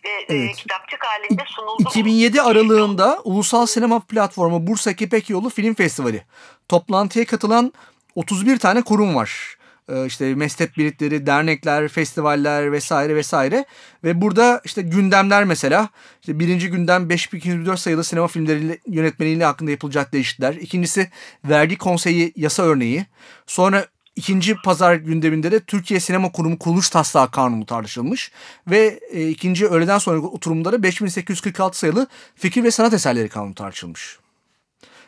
ve 0.05 0.09
e, 0.09 0.25
evet. 0.29 0.51
e, 0.51 0.53
kitapçık 0.53 1.05
halinde 1.05 1.43
sunuldu. 1.47 1.83
2007 1.83 2.43
aralığında 2.43 3.21
Ulusal 3.25 3.67
Sinema 3.67 4.01
Platformu 4.01 4.67
Bursa 4.67 4.97
Kepek 4.97 5.31
Yolu 5.31 5.51
Film 5.51 5.75
Festivali. 5.75 6.25
Toplantıya 6.69 7.27
katılan 7.27 7.73
31 8.15 8.59
tane 8.59 8.83
kurum 8.83 9.15
var. 9.15 9.58
Ee, 9.88 10.07
işte 10.07 10.35
meslek 10.35 10.76
birlikleri, 10.76 11.26
dernekler, 11.26 11.88
festivaller 11.88 12.73
vesaire 12.73 13.16
vesaire. 13.16 13.64
Ve 14.04 14.21
burada 14.21 14.61
işte 14.64 14.83
gündemler 14.83 15.45
mesela 15.45 15.88
işte 16.21 16.38
birinci 16.38 16.71
gündem 16.71 17.09
5224 17.09 17.80
sayılı 17.80 18.04
sinema 18.04 18.28
filmleri 18.28 18.78
yönetmeliği 18.87 19.45
hakkında 19.45 19.71
yapılacak 19.71 20.12
değişiklikler. 20.12 20.54
İkincisi 20.54 21.11
vergi 21.45 21.78
konseyi 21.78 22.33
yasa 22.37 22.62
örneği. 22.62 23.07
Sonra 23.47 23.87
ikinci 24.16 24.57
pazar 24.64 24.95
gündeminde 24.95 25.52
de 25.52 25.61
Türkiye 25.61 26.00
Sinema 26.00 26.33
Kurumu 26.33 26.59
kuruluş 26.59 26.90
taslağı 26.90 27.30
kanunu 27.30 27.66
tartışılmış. 27.66 28.33
Ve 28.66 29.00
e, 29.11 29.28
ikinci 29.28 29.66
öğleden 29.66 29.99
sonra 29.99 30.18
oturumda 30.18 30.73
da 30.73 30.83
5846 30.83 31.78
sayılı 31.78 32.07
fikir 32.35 32.64
ve 32.64 32.71
sanat 32.71 32.95
eserleri 32.95 33.28
kanunu 33.28 33.54
tartışılmış. 33.54 34.18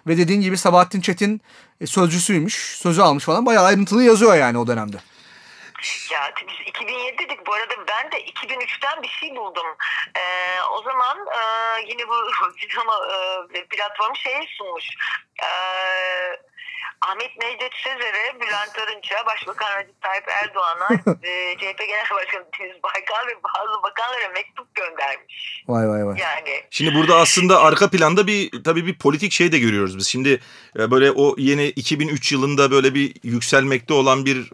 Ve 0.06 0.16
dediğin 0.16 0.40
gibi 0.40 0.58
Sabahattin 0.58 1.00
Çetin 1.00 1.40
e, 1.80 1.86
sözcüsüymüş. 1.86 2.54
Sözü 2.54 3.02
almış 3.02 3.24
falan. 3.24 3.46
Bayağı 3.46 3.64
ayrıntılı 3.64 4.02
yazıyor 4.02 4.34
yani 4.34 4.58
o 4.58 4.66
dönemde. 4.66 4.96
Ya 6.12 6.32
biz 6.48 6.66
2007 6.66 7.18
dedik. 7.18 7.46
Bu 7.46 7.54
arada 7.54 7.74
ben 7.88 8.12
de 8.12 8.24
2003'ten 8.24 9.02
bir 9.02 9.08
şey 9.08 9.36
buldum. 9.36 9.66
Ee, 10.16 10.62
o 10.72 10.82
zaman 10.82 11.18
e, 11.18 11.40
yine 11.88 12.08
bu 12.08 12.14
sinema 12.70 12.94
e, 13.54 13.64
platformu 13.64 14.16
şeye 14.16 14.46
sunmuş. 14.58 14.84
Eee 15.42 16.40
Ahmet 17.00 17.36
Necdet 17.38 17.74
Sezer'e, 17.84 18.40
Bülent 18.40 18.78
Arınç'a, 18.78 19.26
Başbakan 19.26 19.78
Recep 19.78 20.02
Tayyip 20.02 20.28
Erdoğan'a, 20.28 20.94
e, 21.22 21.56
CHP 21.58 21.78
Genel 21.78 22.10
Başkanı 22.14 22.44
Deniz 22.60 22.82
Baykal 22.82 23.26
ve 23.26 23.34
bazı 23.44 23.82
bakanlara 23.82 24.28
mektup 24.34 24.74
göndermiş. 24.74 25.64
Vay 25.68 25.88
vay 25.88 26.06
vay. 26.06 26.18
Yani. 26.18 26.62
Şimdi 26.70 26.94
burada 26.94 27.16
aslında 27.16 27.60
arka 27.60 27.90
planda 27.90 28.26
bir 28.26 28.62
tabii 28.64 28.86
bir 28.86 28.98
politik 28.98 29.32
şey 29.32 29.52
de 29.52 29.58
görüyoruz 29.58 29.98
biz. 29.98 30.08
Şimdi 30.08 30.40
e, 30.78 30.90
böyle 30.90 31.10
o 31.12 31.34
yeni 31.38 31.66
2003 31.66 32.32
yılında 32.32 32.70
böyle 32.70 32.94
bir 32.94 33.14
yükselmekte 33.22 33.94
olan 33.94 34.24
bir 34.24 34.50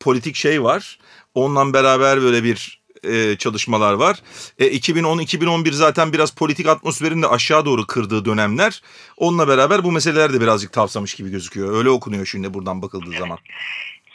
politik 0.00 0.36
şey 0.36 0.62
var. 0.62 0.98
Onunla 1.34 1.72
beraber 1.72 2.22
böyle 2.22 2.44
bir 2.44 2.85
e, 3.12 3.38
çalışmalar 3.38 3.92
var. 3.92 4.22
E, 4.58 4.66
2010-2011 4.66 5.72
zaten 5.72 6.12
biraz 6.12 6.30
politik 6.30 6.66
atmosferin 6.66 7.22
de 7.22 7.26
aşağı 7.26 7.64
doğru 7.64 7.86
kırdığı 7.86 8.24
dönemler. 8.24 8.82
Onunla 9.16 9.48
beraber 9.48 9.84
bu 9.84 9.92
meseleler 9.92 10.32
de 10.32 10.40
birazcık 10.40 10.72
tavsamış 10.72 11.14
gibi 11.14 11.30
gözüküyor. 11.30 11.78
Öyle 11.78 11.90
okunuyor 11.90 12.26
şimdi 12.26 12.54
buradan 12.54 12.82
bakıldığı 12.82 13.18
zaman. 13.18 13.38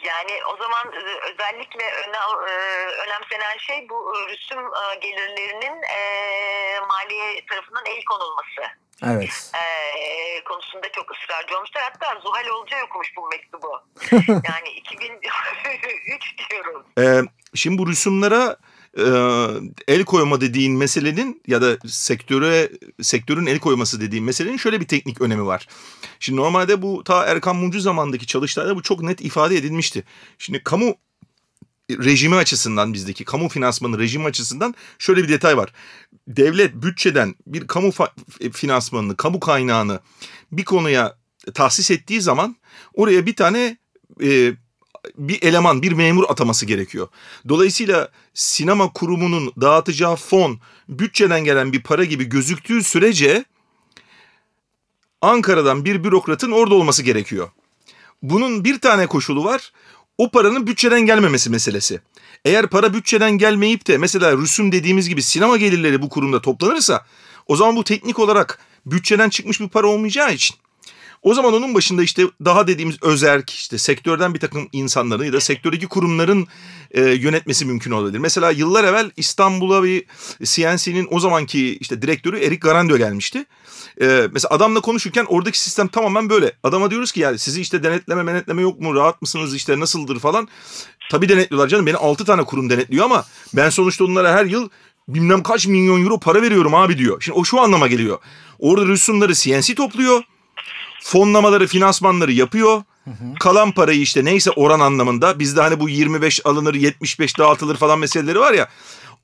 Yani 0.03 0.33
o 0.53 0.57
zaman 0.57 0.85
e, 0.93 1.31
özellikle 1.31 1.83
e, 1.83 2.09
önemsenen 3.05 3.57
şey 3.57 3.89
bu 3.89 4.13
e, 4.29 4.95
gelirlerinin 5.01 5.81
maliye 6.87 7.45
tarafından 7.49 7.85
el 7.85 8.03
konulması. 8.03 8.61
Evet. 9.03 9.51
Konusunda 10.45 10.91
çok 10.91 11.11
ısrarcı 11.11 11.57
olmuşlar. 11.57 11.83
Hatta 11.83 12.19
Zuhal 12.19 12.47
Olcay 12.47 12.83
okumuş 12.83 13.07
bu 13.17 13.27
mektubu. 13.27 13.81
yani 14.27 14.69
2003 14.75 15.19
diyorum. 16.49 16.85
Ee, 16.99 17.21
şimdi 17.55 17.77
bu 17.77 17.87
rüsumlara 17.87 18.57
e, 18.97 19.05
el 19.87 20.03
koyma 20.03 20.41
dediğin 20.41 20.77
meselenin 20.77 21.41
ya 21.47 21.61
da 21.61 21.77
sektöre 21.87 22.69
sektörün 23.01 23.45
el 23.45 23.59
koyması 23.59 24.01
dediğin 24.01 24.23
meselenin 24.23 24.57
şöyle 24.57 24.79
bir 24.79 24.87
teknik 24.87 25.21
önemi 25.21 25.45
var. 25.45 25.67
Şimdi 26.19 26.39
normalde 26.39 26.81
bu 26.81 27.03
ta 27.03 27.25
Erkan 27.25 27.55
Mumcu 27.55 27.79
zamandaki 27.79 28.25
çalıştayda 28.25 28.75
bu 28.75 28.81
çok 28.81 29.01
net 29.01 29.21
ifade 29.21 29.57
edilmişti. 29.57 30.03
Şimdi 30.37 30.63
kamu 30.63 30.95
rejimi 31.89 32.35
açısından 32.35 32.93
bizdeki 32.93 33.25
kamu 33.25 33.49
finansmanı 33.49 33.99
rejimi 33.99 34.25
açısından 34.25 34.75
şöyle 34.99 35.23
bir 35.23 35.29
detay 35.29 35.57
var. 35.57 35.73
Devlet 36.27 36.75
bütçeden 36.75 37.35
bir 37.47 37.67
kamu 37.67 37.91
finansmanını, 38.53 39.17
kamu 39.17 39.39
kaynağını 39.39 39.99
bir 40.51 40.65
konuya 40.65 41.17
tahsis 41.53 41.91
ettiği 41.91 42.21
zaman 42.21 42.55
oraya 42.93 43.25
bir 43.25 43.35
tane 43.35 43.77
e, 44.23 44.53
bir 45.17 45.41
eleman, 45.41 45.81
bir 45.81 45.91
memur 45.91 46.23
ataması 46.29 46.65
gerekiyor. 46.65 47.07
Dolayısıyla 47.49 48.09
sinema 48.33 48.93
kurumunun 48.93 49.53
dağıtacağı 49.61 50.15
fon 50.15 50.59
bütçeden 50.89 51.43
gelen 51.43 51.73
bir 51.73 51.83
para 51.83 52.05
gibi 52.05 52.23
gözüktüğü 52.25 52.83
sürece 52.83 53.45
Ankara'dan 55.21 55.85
bir 55.85 56.03
bürokratın 56.03 56.51
orada 56.51 56.75
olması 56.75 57.03
gerekiyor. 57.03 57.49
Bunun 58.21 58.63
bir 58.63 58.79
tane 58.79 59.07
koşulu 59.07 59.43
var. 59.43 59.71
O 60.17 60.31
paranın 60.31 60.67
bütçeden 60.67 61.01
gelmemesi 61.01 61.49
meselesi. 61.49 62.01
Eğer 62.45 62.67
para 62.67 62.93
bütçeden 62.93 63.31
gelmeyip 63.37 63.87
de 63.87 63.97
mesela 63.97 64.37
rüsum 64.37 64.71
dediğimiz 64.71 65.09
gibi 65.09 65.21
sinema 65.21 65.57
gelirleri 65.57 66.01
bu 66.01 66.09
kurumda 66.09 66.41
toplanırsa 66.41 67.05
o 67.47 67.55
zaman 67.55 67.75
bu 67.75 67.83
teknik 67.83 68.19
olarak 68.19 68.59
bütçeden 68.85 69.29
çıkmış 69.29 69.59
bir 69.59 69.69
para 69.69 69.87
olmayacağı 69.87 70.33
için 70.33 70.55
o 71.21 71.33
zaman 71.33 71.53
onun 71.53 71.73
başında 71.73 72.03
işte 72.03 72.23
daha 72.45 72.67
dediğimiz 72.67 73.03
özerk 73.03 73.49
işte 73.49 73.77
sektörden 73.77 74.33
bir 74.33 74.39
takım 74.39 74.69
insanların 74.71 75.23
ya 75.23 75.33
da 75.33 75.39
sektördeki 75.39 75.87
kurumların 75.87 76.47
e, 76.91 77.01
yönetmesi 77.01 77.65
mümkün 77.65 77.91
olabilir. 77.91 78.19
Mesela 78.19 78.51
yıllar 78.51 78.83
evvel 78.83 79.11
İstanbul'a 79.17 79.83
bir 79.83 80.05
CNC'nin 80.43 81.07
o 81.11 81.19
zamanki 81.19 81.77
işte 81.77 82.01
direktörü 82.01 82.39
Erik 82.39 82.61
Garandio 82.61 82.97
gelmişti. 82.97 83.45
E, 84.01 84.27
mesela 84.33 84.55
adamla 84.55 84.81
konuşurken 84.81 85.25
oradaki 85.29 85.59
sistem 85.59 85.87
tamamen 85.87 86.29
böyle. 86.29 86.51
Adama 86.63 86.91
diyoruz 86.91 87.11
ki 87.11 87.19
yani 87.19 87.39
sizi 87.39 87.61
işte 87.61 87.83
denetleme 87.83 88.23
menetleme 88.23 88.61
yok 88.61 88.79
mu 88.79 88.95
rahat 88.95 89.21
mısınız 89.21 89.55
işte 89.55 89.79
nasıldır 89.79 90.19
falan. 90.19 90.47
Tabii 91.11 91.29
denetliyorlar 91.29 91.67
canım 91.67 91.85
beni 91.85 91.97
6 91.97 92.25
tane 92.25 92.43
kurum 92.43 92.69
denetliyor 92.69 93.05
ama 93.05 93.25
ben 93.53 93.69
sonuçta 93.69 94.05
onlara 94.05 94.33
her 94.33 94.45
yıl 94.45 94.69
bilmem 95.07 95.43
kaç 95.43 95.67
milyon 95.67 96.03
euro 96.03 96.19
para 96.19 96.41
veriyorum 96.41 96.75
abi 96.75 96.97
diyor. 96.97 97.21
Şimdi 97.21 97.39
o 97.39 97.43
şu 97.43 97.61
anlama 97.61 97.87
geliyor. 97.87 98.19
Orada 98.59 98.87
rüsumları 98.87 99.33
CNC 99.33 99.75
topluyor 99.75 100.23
fonlamaları, 101.01 101.67
finansmanları 101.67 102.31
yapıyor. 102.31 102.83
Hı 103.03 103.09
hı. 103.09 103.33
Kalan 103.39 103.71
parayı 103.71 104.01
işte 104.01 104.25
neyse 104.25 104.51
oran 104.51 104.79
anlamında 104.79 105.39
bizde 105.39 105.61
hani 105.61 105.79
bu 105.79 105.89
25 105.89 106.45
alınır 106.45 106.73
75 106.73 107.37
dağıtılır 107.37 107.77
falan 107.77 107.99
meseleleri 107.99 108.39
var 108.39 108.53
ya. 108.53 108.69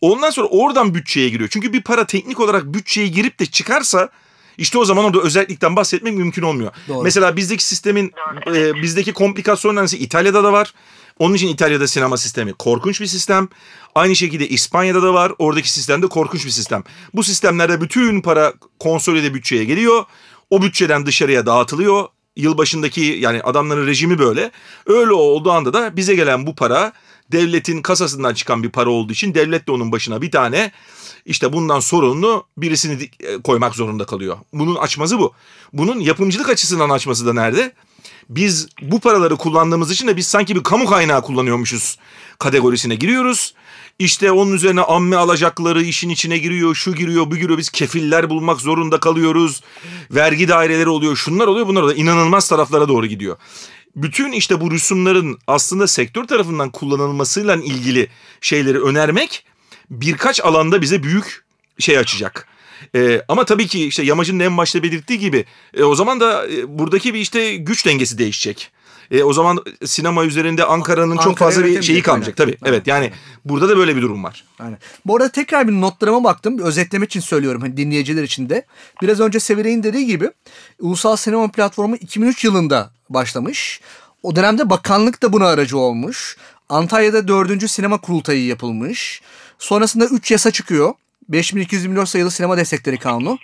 Ondan 0.01 0.29
sonra 0.29 0.47
oradan 0.47 0.93
bütçeye 0.93 1.29
giriyor. 1.29 1.49
Çünkü 1.49 1.73
bir 1.73 1.81
para 1.81 2.05
teknik 2.05 2.39
olarak 2.39 2.65
bütçeye 2.65 3.07
girip 3.07 3.39
de 3.39 3.45
çıkarsa 3.45 4.09
işte 4.57 4.77
o 4.77 4.85
zaman 4.85 5.05
orada 5.05 5.21
özellikten 5.21 5.75
bahsetmek 5.75 6.13
mümkün 6.13 6.41
olmuyor. 6.41 6.71
Doğru. 6.87 7.03
Mesela 7.03 7.35
bizdeki 7.35 7.63
sistemin 7.63 8.13
e, 8.47 8.73
bizdeki 8.73 9.13
komplikasyonlar 9.13 9.81
mesela 9.81 10.03
İtalya'da 10.03 10.43
da 10.43 10.53
var. 10.53 10.73
Onun 11.19 11.33
için 11.33 11.47
İtalya'da 11.47 11.87
sinema 11.87 12.17
sistemi 12.17 12.53
korkunç 12.53 13.01
bir 13.01 13.05
sistem. 13.05 13.47
Aynı 13.95 14.15
şekilde 14.15 14.47
İspanya'da 14.47 15.03
da 15.03 15.13
var. 15.13 15.31
Oradaki 15.39 15.71
sistem 15.71 16.01
de 16.01 16.07
korkunç 16.07 16.45
bir 16.45 16.49
sistem. 16.49 16.83
Bu 17.13 17.23
sistemlerde 17.23 17.81
bütün 17.81 18.21
para 18.21 18.53
konsolide 18.79 19.33
bütçeye 19.33 19.63
geliyor. 19.63 20.05
O 20.49 20.61
bütçeden 20.61 21.05
dışarıya 21.05 21.45
dağıtılıyor. 21.45 22.05
Yılbaşındaki 22.35 23.01
yani 23.01 23.41
adamların 23.41 23.87
rejimi 23.87 24.19
böyle. 24.19 24.51
Öyle 24.85 25.13
olduğu 25.13 25.51
anda 25.51 25.73
da 25.73 25.95
bize 25.95 26.15
gelen 26.15 26.47
bu 26.47 26.55
para 26.55 26.93
devletin 27.31 27.81
kasasından 27.81 28.33
çıkan 28.33 28.63
bir 28.63 28.69
para 28.69 28.89
olduğu 28.89 29.13
için 29.13 29.33
devlet 29.33 29.67
de 29.67 29.71
onun 29.71 29.91
başına 29.91 30.21
bir 30.21 30.31
tane 30.31 30.71
işte 31.25 31.53
bundan 31.53 31.79
sorumlu 31.79 32.45
birisini 32.57 33.09
e, 33.19 33.41
koymak 33.41 33.75
zorunda 33.75 34.05
kalıyor. 34.05 34.37
Bunun 34.53 34.75
açması 34.75 35.19
bu. 35.19 35.33
Bunun 35.73 35.99
yapımcılık 35.99 36.49
açısından 36.49 36.89
açması 36.89 37.25
da 37.25 37.33
nerede? 37.33 37.73
Biz 38.29 38.67
bu 38.81 38.99
paraları 38.99 39.35
kullandığımız 39.37 39.91
için 39.91 40.07
de 40.07 40.17
biz 40.17 40.27
sanki 40.27 40.55
bir 40.55 40.63
kamu 40.63 40.85
kaynağı 40.85 41.21
kullanıyormuşuz 41.21 41.97
kategorisine 42.39 42.95
giriyoruz. 42.95 43.53
İşte 43.99 44.31
onun 44.31 44.53
üzerine 44.53 44.81
amme 44.81 45.15
alacakları 45.15 45.83
işin 45.83 46.09
içine 46.09 46.37
giriyor, 46.37 46.75
şu 46.75 46.95
giriyor, 46.95 47.31
bu 47.31 47.35
giriyor. 47.35 47.57
Biz 47.57 47.69
kefiller 47.69 48.29
bulmak 48.29 48.61
zorunda 48.61 48.99
kalıyoruz. 48.99 49.61
Vergi 50.11 50.47
daireleri 50.47 50.89
oluyor, 50.89 51.15
şunlar 51.15 51.47
oluyor, 51.47 51.67
bunlar 51.67 51.81
oluyor. 51.81 51.97
İnanılmaz 51.97 52.49
taraflara 52.49 52.87
doğru 52.87 53.05
gidiyor. 53.05 53.37
Bütün 53.95 54.31
işte 54.31 54.61
bu 54.61 54.71
rüsumların 54.71 55.39
aslında 55.47 55.87
sektör 55.87 56.23
tarafından 56.27 56.69
kullanılmasıyla 56.69 57.55
ilgili 57.55 58.07
şeyleri 58.41 58.81
önermek 58.81 59.45
birkaç 59.89 60.41
alanda 60.41 60.81
bize 60.81 61.03
büyük 61.03 61.45
şey 61.79 61.97
açacak. 61.97 62.47
Ee, 62.95 63.21
ama 63.27 63.45
tabii 63.45 63.67
ki 63.67 63.87
işte 63.87 64.03
Yamacı'nın 64.03 64.39
en 64.39 64.57
başta 64.57 64.83
belirttiği 64.83 65.19
gibi 65.19 65.45
e, 65.73 65.83
o 65.83 65.95
zaman 65.95 66.19
da 66.19 66.47
e, 66.47 66.79
buradaki 66.79 67.13
bir 67.13 67.19
işte 67.19 67.55
güç 67.55 67.85
dengesi 67.85 68.17
değişecek. 68.17 68.71
E, 69.11 69.23
o 69.23 69.33
zaman 69.33 69.63
sinema 69.85 70.25
üzerinde 70.25 70.65
Ankara'nın 70.65 71.11
Ankara 71.11 71.23
çok 71.23 71.37
fazla 71.37 71.65
bir 71.65 71.81
şeyi 71.81 72.01
kalmayacak 72.01 72.37
tabii. 72.37 72.51
Evet, 72.51 72.61
evet 72.65 72.87
yani 72.87 73.11
burada 73.45 73.69
da 73.69 73.77
böyle 73.77 73.95
bir 73.95 74.01
durum 74.01 74.23
var. 74.23 74.43
Aynen. 74.59 74.77
Bu 75.05 75.15
arada 75.15 75.29
tekrar 75.29 75.67
bir 75.67 75.73
notlarıma 75.73 76.23
baktım. 76.23 76.59
Özetlemek 76.59 77.09
için 77.09 77.19
söylüyorum 77.19 77.61
hani 77.61 77.77
dinleyiciler 77.77 78.23
için 78.23 78.49
de. 78.49 78.65
Biraz 79.01 79.19
önce 79.19 79.39
Sevire'nin 79.39 79.83
dediği 79.83 80.05
gibi 80.05 80.31
Ulusal 80.79 81.15
Sinema 81.15 81.51
Platformu 81.51 81.95
2003 81.95 82.43
yılında 82.43 82.91
başlamış. 83.09 83.81
O 84.23 84.35
dönemde 84.35 84.69
bakanlık 84.69 85.23
da 85.23 85.33
buna 85.33 85.47
aracı 85.47 85.77
olmuş. 85.77 86.37
Antalya'da 86.69 87.27
4. 87.27 87.71
sinema 87.71 88.01
kurultayı 88.01 88.45
yapılmış. 88.45 89.21
Sonrasında 89.59 90.05
3 90.05 90.31
yasa 90.31 90.51
çıkıyor. 90.51 90.93
5224 91.29 92.09
sayılı 92.09 92.31
sinema 92.31 92.57
destekleri 92.57 92.97
kanunu. 92.97 93.37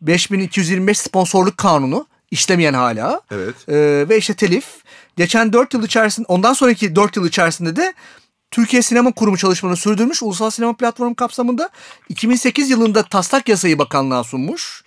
5225 0.00 0.98
sponsorluk 0.98 1.58
kanunu 1.58 2.06
işlemeyen 2.30 2.74
hala. 2.74 3.20
Evet. 3.30 3.54
Ee, 3.68 4.08
ve 4.08 4.18
işte 4.18 4.34
telif. 4.34 4.64
Geçen 5.16 5.52
4 5.52 5.74
yıl 5.74 5.84
içerisinde 5.84 6.26
ondan 6.28 6.52
sonraki 6.52 6.96
4 6.96 7.16
yıl 7.16 7.26
içerisinde 7.26 7.76
de 7.76 7.94
Türkiye 8.50 8.82
Sinema 8.82 9.12
Kurumu 9.12 9.36
çalışmalarını 9.36 9.76
sürdürmüş. 9.76 10.22
Ulusal 10.22 10.50
Sinema 10.50 10.76
Platformu 10.76 11.14
kapsamında 11.14 11.68
2008 12.08 12.70
yılında 12.70 13.02
taslak 13.02 13.48
yasayı 13.48 13.78
bakanlığa 13.78 14.24
sunmuş. 14.24 14.84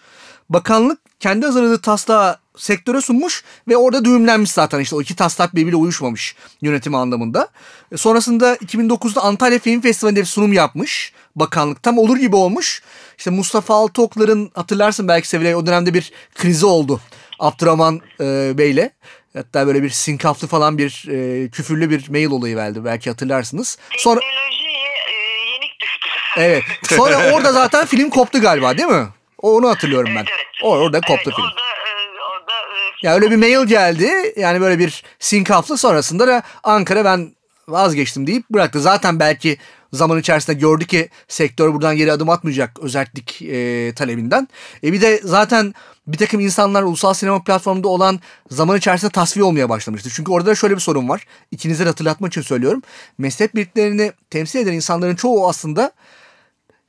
Bakanlık 0.50 1.00
kendi 1.20 1.46
hazırladığı 1.46 1.82
taslağı 1.82 2.38
sektöre 2.58 3.02
sunmuş 3.02 3.44
ve 3.68 3.78
orada 3.78 4.06
düğümlenmiş 4.06 4.52
zaten 4.52 4.80
işte 4.80 4.96
o 4.96 5.02
iki 5.02 5.16
taslak 5.16 5.56
birbiriyle 5.56 5.76
uyuşmamış 5.76 6.36
yönetim 6.62 6.96
anlamında. 6.96 7.48
E, 7.92 7.98
sonrasında 7.98 8.56
2009'da 8.56 9.22
Antalya 9.22 9.60
Film 9.60 9.82
Festivali'nde 9.82 10.20
bir 10.20 10.26
sunum 10.26 10.54
yapmış 10.54 11.14
bakanlık. 11.36 11.84
Tam 11.84 11.98
olur 11.98 12.18
gibi 12.18 12.36
olmuş. 12.36 12.82
İşte 13.18 13.30
Mustafa 13.30 13.76
Altıoklar'ın 13.76 14.52
hatırlarsın 14.54 15.08
belki 15.08 15.28
Sevilay 15.28 15.56
o 15.56 15.66
dönemde 15.66 15.94
bir 15.94 16.12
krizi 16.36 16.66
oldu. 16.66 17.02
Abdurrahman 17.40 18.02
e, 18.20 18.58
Bey'le. 18.58 18.90
Hatta 19.38 19.68
böyle 19.68 19.84
bir 19.84 19.90
sinkaflı 19.90 20.48
falan 20.48 20.78
bir 20.78 21.06
e, 21.10 21.50
küfürlü 21.50 21.90
bir 21.90 22.10
mail 22.10 22.32
olayı 22.32 22.56
verdi 22.56 22.86
belki 22.86 23.10
hatırlarsınız. 23.10 23.78
Sonra 23.98 24.20
e, 24.20 25.14
yenik 25.54 25.82
düştü. 25.82 26.08
Evet. 26.38 26.64
Sonra 26.84 27.34
orada 27.34 27.54
zaten 27.54 27.86
film 27.86 28.10
koptu 28.10 28.42
galiba 28.42 28.78
değil 28.78 28.90
mi? 28.90 29.08
Onu 29.42 29.70
hatırlıyorum 29.70 30.10
ben. 30.10 30.20
Evet, 30.20 30.30
evet. 30.30 30.64
Orada 30.64 31.02
koptu 31.02 31.14
evet, 31.26 31.36
film. 31.36 31.46
Orada, 31.46 32.52
e, 32.78 32.82
e, 32.82 32.92
ya 33.04 33.16
öyle 33.16 33.32
bir 33.32 33.36
mail 33.36 33.68
geldi. 33.68 34.34
Yani 34.38 34.62
böyle 34.62 34.80
bir 34.80 35.04
sinkaflı 35.20 35.78
sonrasında 35.78 36.28
da 36.28 36.44
Ankara 36.64 37.06
ben 37.06 37.32
vazgeçtim 37.68 38.28
deyip 38.28 38.50
bıraktı. 38.50 38.82
Zaten 38.82 39.20
belki 39.20 39.58
zaman 39.94 40.20
içerisinde 40.20 40.56
gördü 40.60 40.86
ki 40.86 41.10
sektör 41.28 41.74
buradan 41.74 41.98
geri 41.98 42.12
adım 42.12 42.30
atmayacak 42.30 42.80
özellik 42.80 43.42
e, 43.42 43.94
talebinden. 43.96 44.48
E 44.84 44.94
bir 44.94 45.02
de 45.02 45.22
zaten 45.24 45.74
bir 46.08 46.18
takım 46.18 46.40
insanlar 46.40 46.84
ulusal 46.84 47.14
sinema 47.14 47.44
platformunda 47.44 47.88
olan 47.88 48.20
zaman 48.52 48.78
içerisinde 48.78 49.12
tasfiye 49.12 49.44
olmaya 49.44 49.70
başlamıştı. 49.70 50.10
Çünkü 50.14 50.32
orada 50.32 50.50
da 50.50 50.56
şöyle 50.56 50.76
bir 50.76 50.80
sorun 50.80 51.10
var. 51.10 51.24
İkinize 51.52 51.86
de 51.86 51.90
hatırlatmak 51.90 52.32
için 52.32 52.42
söylüyorum. 52.42 52.82
Meslek 53.18 53.56
birliklerini 53.56 54.12
temsil 54.30 54.60
eden 54.60 54.74
insanların 54.74 55.16
çoğu 55.16 55.50
aslında 55.50 55.92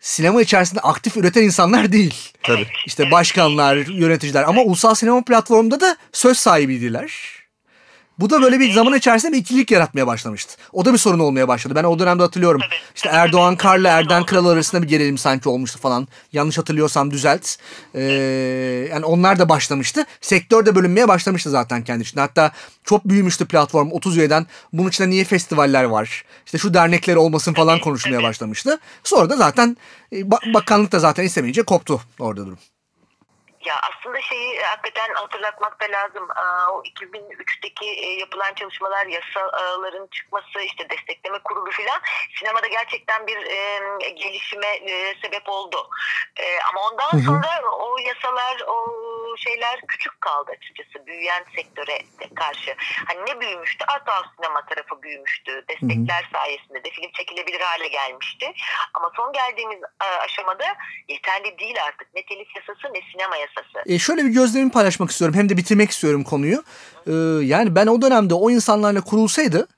sinema 0.01 0.43
içerisinde 0.43 0.81
aktif 0.81 1.17
üreten 1.17 1.43
insanlar 1.43 1.93
değil. 1.93 2.33
Tabii. 2.43 2.67
İşte 2.87 3.11
başkanlar, 3.11 3.77
yöneticiler 3.77 4.43
ama 4.43 4.63
ulusal 4.63 4.95
sinema 4.95 5.25
platformunda 5.25 5.81
da 5.81 5.97
söz 6.13 6.39
sahibiydiler. 6.39 7.38
Bu 8.19 8.31
da 8.31 8.43
böyle 8.43 8.61
bir 8.61 8.73
zaman 8.73 8.95
içerisinde 8.95 9.33
bir 9.33 9.39
ikilik 9.39 9.71
yaratmaya 9.71 10.07
başlamıştı. 10.07 10.57
O 10.73 10.85
da 10.85 10.93
bir 10.93 10.99
sorun 10.99 11.19
olmaya 11.19 11.49
başladı. 11.49 11.75
Ben 11.75 11.85
o 11.85 11.99
dönemde 11.99 12.23
hatırlıyorum. 12.23 12.61
Tabii. 12.61 12.81
İşte 12.95 13.09
Erdoğan 13.09 13.57
Kar'la 13.57 13.89
Erden 13.89 14.25
Kral 14.27 14.47
arasında 14.47 14.83
bir 14.83 14.89
gerilim 14.89 15.19
sanki 15.19 15.49
olmuştu 15.49 15.79
falan. 15.79 16.09
Yanlış 16.33 16.59
hatırlıyorsam 16.59 17.11
düzelt. 17.11 17.49
Ee, 17.95 18.03
yani 18.93 19.05
onlar 19.05 19.39
da 19.39 19.49
başlamıştı. 19.49 20.07
Sektör 20.21 20.67
de 20.67 20.75
bölünmeye 20.75 21.09
başlamıştı 21.09 21.51
zaten 21.51 21.85
kendi 21.85 22.03
içinde. 22.03 22.21
Hatta 22.21 22.53
çok 22.85 23.05
büyümüştü 23.05 23.47
platform 23.47 23.91
30 23.93 24.17
üyeden. 24.17 24.47
Bunun 24.73 24.89
içinde 24.89 25.11
niye 25.11 25.25
festivaller 25.25 25.85
var? 25.85 26.25
İşte 26.47 26.59
şu 26.59 26.75
dernekler 26.75 27.17
olmasın 27.17 27.55
falan 27.55 27.81
konuşmaya 27.81 28.23
başlamıştı. 28.23 28.79
Sonra 29.05 29.31
da 29.31 29.37
zaten 29.37 29.77
e, 30.13 30.31
bakanlık 30.31 30.93
da 30.93 30.99
zaten 30.99 31.25
istemeyince 31.25 31.63
koptu 31.63 32.01
orada 32.19 32.47
durum. 32.47 32.59
Ya 33.65 33.81
aslında 33.81 34.21
şeyi 34.21 34.63
hakikaten 34.63 35.15
hatırlatmak 35.15 35.81
da 35.81 35.85
lazım. 35.85 36.29
O 36.73 36.83
2003'teki 36.83 37.87
e, 37.87 38.19
yapılan 38.19 38.55
çalışmalar, 38.55 39.07
yasaların 39.07 40.07
çıkması, 40.07 40.61
işte 40.61 40.91
destekleme 40.91 41.39
kurulu 41.39 41.71
filan 41.71 42.01
sinemada 42.39 42.67
gerçekten 42.67 43.27
bir 43.27 43.39
gelişime 44.15 44.67
e, 44.67 45.15
sebep 45.23 45.49
oldu. 45.49 45.91
E, 46.37 46.45
ama 46.71 46.81
ondan 46.81 47.19
sonra 47.27 47.71
o 47.73 47.99
yasalar, 47.99 48.63
o 48.67 48.75
şeyler 49.45 49.81
küçük 49.89 50.21
kaldı 50.21 50.51
açıkçası 50.57 51.07
büyüyen 51.07 51.45
sektöre 51.57 51.99
karşı. 52.35 52.75
Hani 53.09 53.21
ne 53.27 53.41
büyümüştü? 53.41 53.85
Art 53.89 54.09
house 54.09 54.29
sinema 54.37 54.67
tarafı 54.67 55.03
büyümüştü. 55.03 55.65
Destekler 55.69 56.23
Hı-hı. 56.23 56.33
sayesinde 56.33 56.85
de 56.85 56.91
film 56.91 57.11
çekilebilir 57.19 57.61
hale 57.61 57.89
gelmişti. 57.89 58.53
Ama 58.95 59.11
son 59.17 59.33
geldiğimiz 59.33 59.79
aşamada 60.25 60.65
yeterli 61.09 61.59
değil 61.59 61.77
artık. 61.89 62.15
Ne 62.15 62.23
telif 62.27 62.49
yasası 62.57 62.95
ne 62.95 63.01
sinema 63.13 63.37
yasası. 63.37 63.79
E 63.87 63.99
şöyle 63.99 64.25
bir 64.25 64.31
gözlemimi 64.31 64.71
paylaşmak 64.71 65.11
istiyorum. 65.11 65.37
Hem 65.37 65.49
de 65.49 65.57
bitirmek 65.57 65.91
istiyorum 65.91 66.25
konuyu. 66.25 66.63
Ee, 67.07 67.13
yani 67.43 67.75
ben 67.75 67.87
o 67.87 68.03
dönemde 68.03 68.35
o 68.35 68.51
insanlarla 68.51 69.01
kurulsaydı 69.01 69.69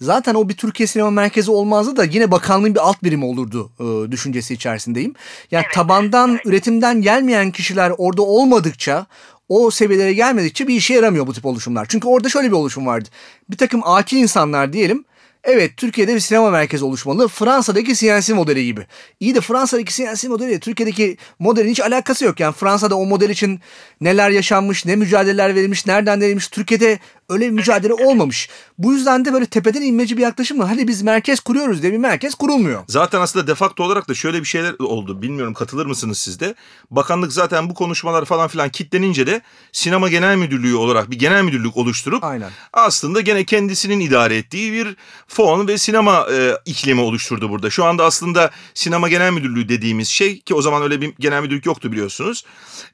zaten 0.00 0.34
o 0.34 0.48
bir 0.48 0.54
Türkiye 0.54 0.86
sinema 0.86 1.10
merkezi 1.10 1.50
olmazdı 1.50 1.96
da 1.96 2.04
yine 2.04 2.30
bakanlığın 2.30 2.74
bir 2.74 2.80
alt 2.80 3.02
birimi 3.02 3.24
olurdu 3.24 3.70
e, 3.80 4.12
düşüncesi 4.12 4.54
içerisindeyim. 4.54 5.14
Yani 5.50 5.64
Evet, 5.64 5.74
tabandan, 5.74 6.30
evet. 6.30 6.46
üretimden 6.46 7.02
gelmeyen 7.02 7.50
kişiler 7.50 7.92
orada 7.98 8.22
olmadıkça 8.22 9.06
o 9.48 9.70
seviyelere 9.70 10.12
gelmedikçe 10.12 10.68
bir 10.68 10.74
işe 10.74 10.94
yaramıyor 10.94 11.26
bu 11.26 11.32
tip 11.32 11.46
oluşumlar. 11.46 11.86
Çünkü 11.88 12.08
orada 12.08 12.28
şöyle 12.28 12.48
bir 12.48 12.52
oluşum 12.52 12.86
vardı. 12.86 13.08
Bir 13.50 13.56
takım 13.56 13.80
akil 13.84 14.16
insanlar 14.16 14.72
diyelim. 14.72 15.04
Evet 15.44 15.76
Türkiye'de 15.76 16.14
bir 16.14 16.20
sinema 16.20 16.50
merkezi 16.50 16.84
oluşmalı. 16.84 17.28
Fransa'daki 17.28 17.94
CNC 17.94 18.34
modeli 18.34 18.64
gibi. 18.64 18.86
İyi 19.20 19.34
de 19.34 19.40
Fransa'daki 19.40 19.94
CNC 19.94 20.28
modeli 20.28 20.60
Türkiye'deki 20.60 21.16
modelin 21.38 21.70
hiç 21.70 21.80
alakası 21.80 22.24
yok. 22.24 22.40
Yani 22.40 22.54
Fransa'da 22.54 22.96
o 22.96 23.06
model 23.06 23.30
için 23.30 23.60
neler 24.00 24.30
yaşanmış, 24.30 24.86
ne 24.86 24.96
mücadeleler 24.96 25.54
verilmiş, 25.54 25.86
nereden 25.86 26.20
verilmiş. 26.20 26.48
Türkiye'de 26.48 26.98
öyle 27.28 27.46
bir 27.46 27.50
mücadele 27.50 27.92
olmamış. 28.06 28.48
Bu 28.78 28.92
yüzden 28.92 29.24
de 29.24 29.32
böyle 29.32 29.46
tepeden 29.46 29.82
inmeci 29.82 30.16
bir 30.16 30.22
yaklaşımla 30.22 30.70
hadi 30.70 30.88
biz 30.88 31.02
merkez 31.02 31.40
kuruyoruz 31.40 31.82
diye 31.82 31.92
bir 31.92 31.98
merkez 31.98 32.34
kurulmuyor. 32.34 32.84
Zaten 32.88 33.20
aslında 33.20 33.46
defakto 33.46 33.84
olarak 33.84 34.08
da 34.08 34.14
şöyle 34.14 34.40
bir 34.40 34.44
şeyler 34.44 34.74
oldu. 34.78 35.22
Bilmiyorum 35.22 35.54
katılır 35.54 35.86
mısınız 35.86 36.18
siz 36.18 36.40
de? 36.40 36.54
Bakanlık 36.90 37.32
zaten 37.32 37.70
bu 37.70 37.74
konuşmalar 37.74 38.24
falan 38.24 38.48
filan 38.48 38.68
kitlenince 38.68 39.26
de 39.26 39.40
sinema 39.72 40.08
genel 40.08 40.36
müdürlüğü 40.36 40.74
olarak 40.74 41.10
bir 41.10 41.18
genel 41.18 41.42
müdürlük 41.42 41.76
oluşturup 41.76 42.24
Aynen. 42.24 42.50
aslında 42.72 43.20
gene 43.20 43.44
kendisinin 43.44 44.00
idare 44.00 44.36
ettiği 44.36 44.72
bir 44.72 44.96
fon 45.28 45.68
ve 45.68 45.78
sinema 45.78 46.26
e, 46.32 46.52
iklimi 46.64 47.00
oluşturdu 47.00 47.50
burada. 47.50 47.70
Şu 47.70 47.84
anda 47.84 48.04
aslında 48.04 48.50
sinema 48.74 49.08
genel 49.08 49.32
müdürlüğü 49.32 49.68
dediğimiz 49.68 50.08
şey 50.08 50.40
ki 50.40 50.54
o 50.54 50.62
zaman 50.62 50.82
öyle 50.82 51.00
bir 51.00 51.14
genel 51.18 51.42
müdürlük 51.42 51.66
yoktu 51.66 51.92
biliyorsunuz. 51.92 52.44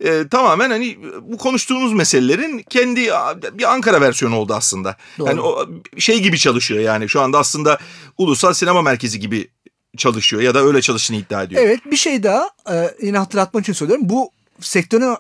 E, 0.00 0.28
tamamen 0.28 0.70
hani 0.70 0.98
bu 1.22 1.38
konuştuğumuz 1.38 1.92
meselelerin 1.92 2.64
kendi 2.70 3.10
bir 3.52 3.72
Ankara 3.72 4.00
versiyonu 4.00 4.21
oldu 4.30 4.54
aslında. 4.54 4.96
Doğru. 5.18 5.28
Yani 5.28 5.40
o 5.40 5.68
şey 5.98 6.20
gibi 6.20 6.38
çalışıyor 6.38 6.80
yani 6.80 7.08
şu 7.08 7.20
anda 7.20 7.38
aslında 7.38 7.78
ulusal 8.18 8.52
sinema 8.52 8.82
merkezi 8.82 9.20
gibi 9.20 9.48
çalışıyor 9.96 10.42
ya 10.42 10.54
da 10.54 10.61
öyle 10.61 10.82
çalıştığını 10.82 11.16
iddia 11.16 11.42
ediyor. 11.42 11.62
Evet 11.62 11.80
bir 11.90 11.96
şey 11.96 12.22
daha 12.22 12.50
e, 12.72 12.94
yine 13.02 13.18
hatırlatmak 13.18 13.62
için 13.62 13.72
söylüyorum. 13.72 14.08
Bu 14.08 14.30
sektörün 14.61 15.16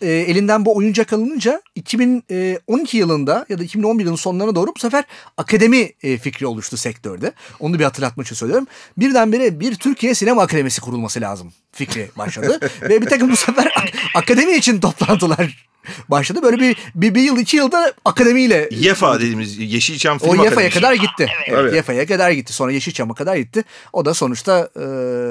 e, 0.00 0.10
elinden 0.10 0.64
bu 0.64 0.76
oyuncak 0.76 1.12
alınınca 1.12 1.62
2012 1.74 2.96
yılında 2.96 3.46
ya 3.48 3.58
da 3.58 3.64
2011 3.64 4.02
yılının 4.04 4.16
sonlarına 4.16 4.54
doğru 4.54 4.72
bu 4.76 4.80
sefer 4.80 5.04
akademi 5.36 5.90
e, 6.02 6.18
fikri 6.18 6.46
oluştu 6.46 6.76
sektörde. 6.76 7.32
Onu 7.60 7.78
bir 7.78 7.84
hatırlatmak 7.84 8.26
için 8.26 8.36
söylüyorum. 8.36 8.66
Birdenbire 8.98 9.60
bir 9.60 9.74
Türkiye 9.74 10.14
Sinema 10.14 10.42
Akademisi 10.42 10.80
kurulması 10.80 11.20
lazım 11.20 11.52
fikri 11.72 12.10
başladı. 12.18 12.60
Ve 12.82 13.00
bir 13.02 13.06
takım 13.06 13.30
bu 13.32 13.36
sefer 13.36 13.66
ak- 13.76 13.92
akademi 14.22 14.52
için 14.56 14.80
toplantılar 14.80 15.66
başladı. 16.08 16.42
Böyle 16.42 16.58
bir, 16.58 16.76
bir, 16.94 17.14
bir 17.14 17.20
yıl 17.22 17.38
iki 17.38 17.56
yılda 17.56 17.92
akademiyle 18.04 18.68
YEFA 18.72 19.20
dediğimiz 19.20 19.58
Yeşilçam 19.58 20.18
Film 20.18 20.30
o 20.30 20.32
YEFA'ya 20.34 20.50
Akademisi. 20.50 20.74
kadar 20.80 20.92
gitti. 20.94 21.08
Evet. 21.18 21.30
Evet, 21.48 21.58
Evet. 21.60 21.74
YEFA'ya 21.74 22.06
kadar 22.06 22.30
gitti. 22.30 22.52
Sonra 22.52 22.72
Yeşilçam'a 22.72 23.14
kadar 23.14 23.36
gitti. 23.36 23.64
O 23.92 24.04
da 24.04 24.14
sonuçta 24.14 24.68
e, 24.76 24.80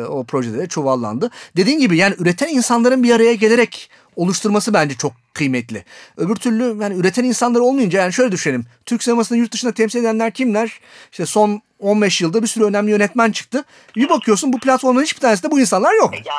o 0.05 0.23
projede 0.23 0.57
de 0.57 0.67
çuvallandı. 0.67 1.31
Dediğin 1.57 1.79
gibi 1.79 1.97
yani 1.97 2.15
üreten 2.19 2.47
insanların 2.47 3.03
bir 3.03 3.11
araya 3.15 3.33
gelerek 3.33 3.89
oluşturması 4.15 4.73
bence 4.73 4.95
çok 4.95 5.13
kıymetli. 5.33 5.85
Öbür 6.17 6.35
türlü 6.35 6.81
yani 6.81 6.95
üreten 6.95 7.23
insanlar 7.23 7.59
olmayınca 7.59 7.99
yani 7.99 8.13
şöyle 8.13 8.31
düşünelim. 8.31 8.65
Türk 8.85 9.03
sinemasını 9.03 9.37
yurt 9.37 9.51
dışında 9.51 9.71
temsil 9.71 9.99
edenler 9.99 10.31
kimler? 10.31 10.79
İşte 11.11 11.25
son 11.25 11.61
15 11.79 12.21
yılda 12.21 12.41
bir 12.41 12.47
sürü 12.47 12.63
önemli 12.63 12.91
yönetmen 12.91 13.31
çıktı. 13.31 13.63
Bir 13.95 14.09
bakıyorsun 14.09 14.53
bu 14.53 14.59
platformların 14.59 15.05
hiçbir 15.05 15.21
tanesinde 15.21 15.51
bu 15.51 15.59
insanlar 15.59 15.93
yok. 15.93 16.13
Ya 16.13 16.33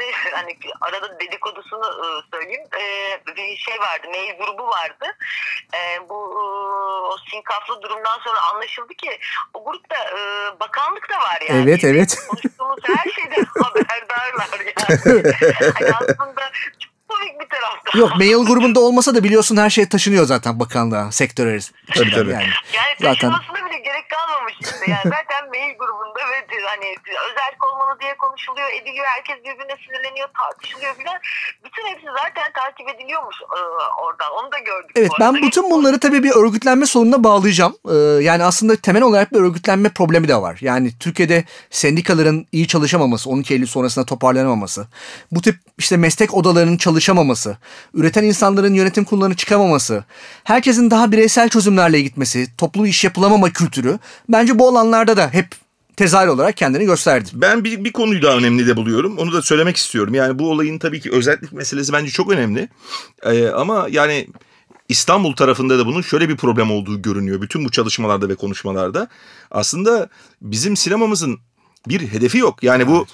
size 0.00 0.30
hani 0.32 0.58
arada 0.80 1.20
dedikodusunu 1.20 1.86
e, 1.86 2.06
söyleyeyim. 2.36 2.64
E, 2.80 2.84
Bir 3.36 3.56
şey 3.56 3.80
vardı, 3.80 4.06
mail 4.10 4.38
grubu 4.38 4.68
vardı. 4.68 5.04
E, 5.74 6.08
Bu 6.08 6.14
e, 6.14 6.42
o 7.06 7.16
sinkaflı 7.30 7.82
durumdan 7.82 8.18
sonra 8.24 8.40
anlaşıldı 8.54 8.94
ki 8.94 9.18
o 9.54 9.64
grupta 9.64 9.96
e, 9.96 10.20
bakanlık 10.60 11.10
da 11.10 11.16
var 11.18 11.38
yani. 11.48 11.62
Evet, 11.70 11.84
evet. 11.84 12.16
Konuştuğumuz 12.28 12.78
her 12.84 13.10
şeyden 13.12 13.44
haberdarlar 13.62 14.60
yani. 14.60 15.32
Hani 15.78 15.92
aslında 16.00 16.50
bir 17.40 17.48
tarafta. 17.48 17.98
Yok 17.98 18.16
mail 18.16 18.46
grubunda 18.46 18.80
olmasa 18.80 19.14
da 19.14 19.24
biliyorsun 19.24 19.56
her 19.56 19.70
şey 19.70 19.88
taşınıyor 19.88 20.24
zaten 20.24 20.60
bakanlığa, 20.60 21.12
sektör 21.12 21.46
arası. 21.46 21.72
Tabii, 21.96 22.10
tabii. 22.10 22.30
Yani. 22.30 22.50
Yani 22.76 22.94
Zaten- 23.00 23.30
taşımasına 23.30 23.70
bile 23.70 23.78
gerek 23.78 24.06
kalmamış 24.10 24.54
işte. 24.60 24.90
Yani 24.90 25.02
zaten 25.16 25.48
mail 25.50 25.74
grubunda 25.78 26.20
ve 26.30 26.40
hani 26.66 26.86
özellik 27.30 27.64
olmalı 27.72 28.00
diye 28.00 28.14
konuşuluyor, 28.16 28.68
ediliyor. 28.80 29.06
Herkes 29.06 29.36
birbirine 29.38 29.76
sinirleniyor, 29.86 30.28
tartışılıyor 30.40 30.94
filan. 30.94 31.18
Bütün 31.64 31.86
hepsi 31.86 32.06
zaten 32.06 32.52
takip 32.52 32.88
ediliyormuş 32.94 33.36
e, 33.56 33.60
oradan. 34.02 34.32
Onu 34.32 34.52
da 34.52 34.58
gördük. 34.58 34.90
Evet 34.96 35.10
bu 35.10 35.20
ben 35.20 35.34
bütün 35.34 35.70
bunları 35.70 36.00
tabii 36.00 36.22
bir 36.22 36.32
örgütlenme 36.36 36.86
sorununa 36.86 37.24
bağlayacağım. 37.24 37.76
Ee, 37.90 37.94
yani 38.22 38.44
aslında 38.44 38.76
temel 38.76 39.02
olarak 39.02 39.32
bir 39.32 39.38
örgütlenme 39.40 39.88
problemi 39.88 40.28
de 40.28 40.36
var. 40.36 40.58
Yani 40.60 40.98
Türkiye'de 41.00 41.44
sendikaların 41.70 42.46
iyi 42.52 42.66
çalışamaması, 42.68 43.30
12 43.30 43.54
Eylül 43.54 43.66
sonrasında 43.66 44.06
toparlanamaması, 44.06 44.86
bu 45.32 45.42
tip 45.42 45.56
işte 45.78 45.96
meslek 45.96 46.34
odalarının 46.34 46.76
çalışamaması, 47.00 47.56
üreten 47.94 48.24
insanların 48.24 48.74
yönetim 48.74 49.04
kurullarına 49.04 49.34
çıkamaması, 49.34 50.04
herkesin 50.44 50.90
daha 50.90 51.12
bireysel 51.12 51.48
çözümlerle 51.48 52.00
gitmesi, 52.00 52.46
toplu 52.58 52.86
iş 52.86 53.04
yapılamama 53.04 53.50
kültürü 53.50 53.98
bence 54.28 54.58
bu 54.58 54.68
alanlarda 54.68 55.16
da 55.16 55.28
hep 55.32 55.46
tezahür 55.96 56.28
olarak 56.28 56.56
kendini 56.56 56.84
gösterdi. 56.84 57.30
Ben 57.32 57.64
bir, 57.64 57.84
bir 57.84 57.92
konuyu 57.92 58.22
daha 58.22 58.36
önemli 58.36 58.66
de 58.66 58.76
buluyorum. 58.76 59.18
Onu 59.18 59.32
da 59.32 59.42
söylemek 59.42 59.76
istiyorum. 59.76 60.14
Yani 60.14 60.38
bu 60.38 60.50
olayın 60.50 60.78
tabii 60.78 61.00
ki 61.00 61.10
özellik 61.12 61.52
meselesi 61.52 61.92
bence 61.92 62.10
çok 62.10 62.30
önemli. 62.30 62.68
Ee, 63.22 63.48
ama 63.48 63.86
yani 63.90 64.26
İstanbul 64.88 65.36
tarafında 65.36 65.78
da 65.78 65.86
bunun 65.86 66.02
şöyle 66.02 66.28
bir 66.28 66.36
problem 66.36 66.70
olduğu 66.70 67.02
görünüyor. 67.02 67.40
Bütün 67.40 67.64
bu 67.64 67.70
çalışmalarda 67.70 68.28
ve 68.28 68.34
konuşmalarda. 68.34 69.08
Aslında 69.50 70.08
bizim 70.42 70.76
sinemamızın 70.76 71.38
bir 71.88 72.00
hedefi 72.00 72.38
yok. 72.38 72.62
Yani 72.62 72.86
bu 72.86 73.06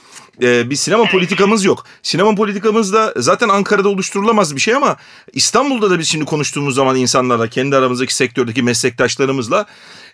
e, 0.43 0.71
bir 0.71 0.77
sinema 0.77 1.05
politikamız 1.05 1.65
yok. 1.65 1.85
Sinema 2.03 2.35
politikamız 2.35 2.93
da 2.93 3.15
zaten 3.17 3.49
Ankara'da 3.49 3.89
oluşturulamaz 3.89 4.57
bir 4.57 4.61
şey 4.61 4.75
ama 4.75 4.97
İstanbul'da 5.33 5.91
da 5.91 5.99
biz 5.99 6.09
şimdi 6.09 6.25
konuştuğumuz 6.25 6.75
zaman 6.75 6.97
insanlarla, 6.97 7.49
kendi 7.49 7.77
aramızdaki 7.77 8.15
sektördeki 8.15 8.63
meslektaşlarımızla 8.63 9.67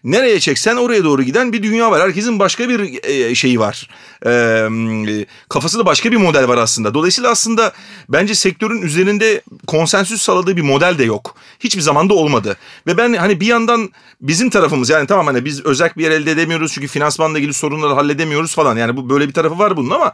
nereye 0.04 0.40
çeksen 0.40 0.76
oraya 0.76 1.04
doğru 1.04 1.22
giden 1.22 1.52
bir 1.52 1.62
dünya 1.62 1.90
var. 1.90 2.02
Herkesin 2.02 2.38
başka 2.38 2.68
bir 2.68 3.04
e, 3.04 3.34
şeyi 3.34 3.60
var. 3.60 3.88
E, 4.26 4.30
e, 4.30 5.26
kafasında 5.48 5.86
başka 5.86 6.12
bir 6.12 6.16
model 6.16 6.48
var 6.48 6.58
aslında. 6.58 6.94
Dolayısıyla 6.94 7.30
aslında 7.30 7.72
bence 8.08 8.34
sektörün 8.34 8.82
üzerinde 8.82 9.42
konsensüs 9.66 10.22
sağladığı 10.22 10.56
bir 10.56 10.62
model 10.62 10.98
de 10.98 11.04
yok. 11.04 11.36
Hiçbir 11.60 11.80
zaman 11.80 12.08
da 12.08 12.14
olmadı. 12.14 12.56
Ve 12.86 12.96
ben 12.96 13.12
hani 13.12 13.40
bir 13.40 13.46
yandan 13.46 13.92
bizim 14.20 14.50
tarafımız 14.50 14.90
yani 14.90 15.06
tamam 15.06 15.26
hani 15.26 15.44
biz 15.44 15.64
özel 15.64 15.90
bir 15.96 16.02
yer 16.04 16.10
elde 16.10 16.30
edemiyoruz 16.30 16.72
çünkü 16.72 16.88
finansmanla 16.88 17.38
ilgili 17.38 17.54
sorunları 17.54 17.94
halledemiyoruz 17.94 18.54
falan. 18.54 18.76
Yani 18.76 18.96
bu 18.96 19.10
böyle 19.10 19.28
bir 19.28 19.32
tarafı 19.32 19.58
var 19.58 19.76
bunun 19.76 19.90
ama 19.90 20.12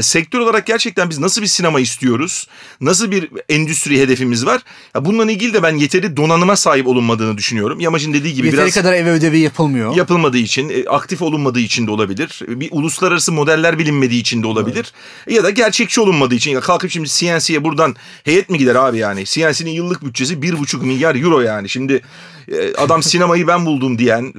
sektör 0.00 0.38
olarak 0.38 0.66
gerçekten 0.66 1.10
biz 1.10 1.18
nasıl 1.18 1.42
bir 1.42 1.46
sinema 1.46 1.80
istiyoruz? 1.80 2.46
Nasıl 2.80 3.10
bir 3.10 3.28
endüstri 3.48 4.00
hedefimiz 4.00 4.46
var? 4.46 4.62
Ya 4.94 5.04
bununla 5.04 5.32
ilgili 5.32 5.54
de 5.54 5.62
ben 5.62 5.76
yeteri 5.76 6.16
donanıma 6.16 6.56
sahip 6.56 6.86
olunmadığını 6.86 7.38
düşünüyorum. 7.38 7.80
Yamacın 7.80 8.12
dediği 8.12 8.34
gibi 8.34 8.46
Yeteri 8.46 8.62
biraz 8.62 8.74
kadar 8.74 8.92
ev 8.92 9.06
ödevi 9.30 9.40
yapılmıyor. 9.40 9.96
yapılmadığı 9.96 10.38
için, 10.38 10.68
e, 10.68 10.88
aktif 10.88 11.22
olunmadığı 11.22 11.60
için 11.60 11.86
de 11.86 11.90
olabilir. 11.90 12.40
Bir 12.48 12.68
uluslararası 12.72 13.32
modeller 13.32 13.78
bilinmediği 13.78 14.20
için 14.20 14.42
de 14.42 14.46
olabilir. 14.46 14.92
Ya 15.28 15.44
da 15.44 15.50
gerçekçi 15.50 16.00
olunmadığı 16.00 16.34
için. 16.34 16.50
Ya 16.50 16.60
kalkıp 16.60 16.90
şimdi 16.90 17.08
CNC'ye 17.08 17.64
buradan 17.64 17.96
heyet 18.24 18.50
mi 18.50 18.58
gider 18.58 18.74
abi 18.74 18.98
yani? 18.98 19.24
CNC'nin 19.24 19.70
yıllık 19.70 20.04
bütçesi 20.04 20.34
1,5 20.34 20.82
milyar 20.82 21.14
euro 21.14 21.40
yani. 21.40 21.68
Şimdi 21.68 22.02
e, 22.48 22.74
adam 22.74 23.02
sinemayı 23.10 23.46
ben 23.46 23.66
buldum 23.66 23.98
diyen, 23.98 24.34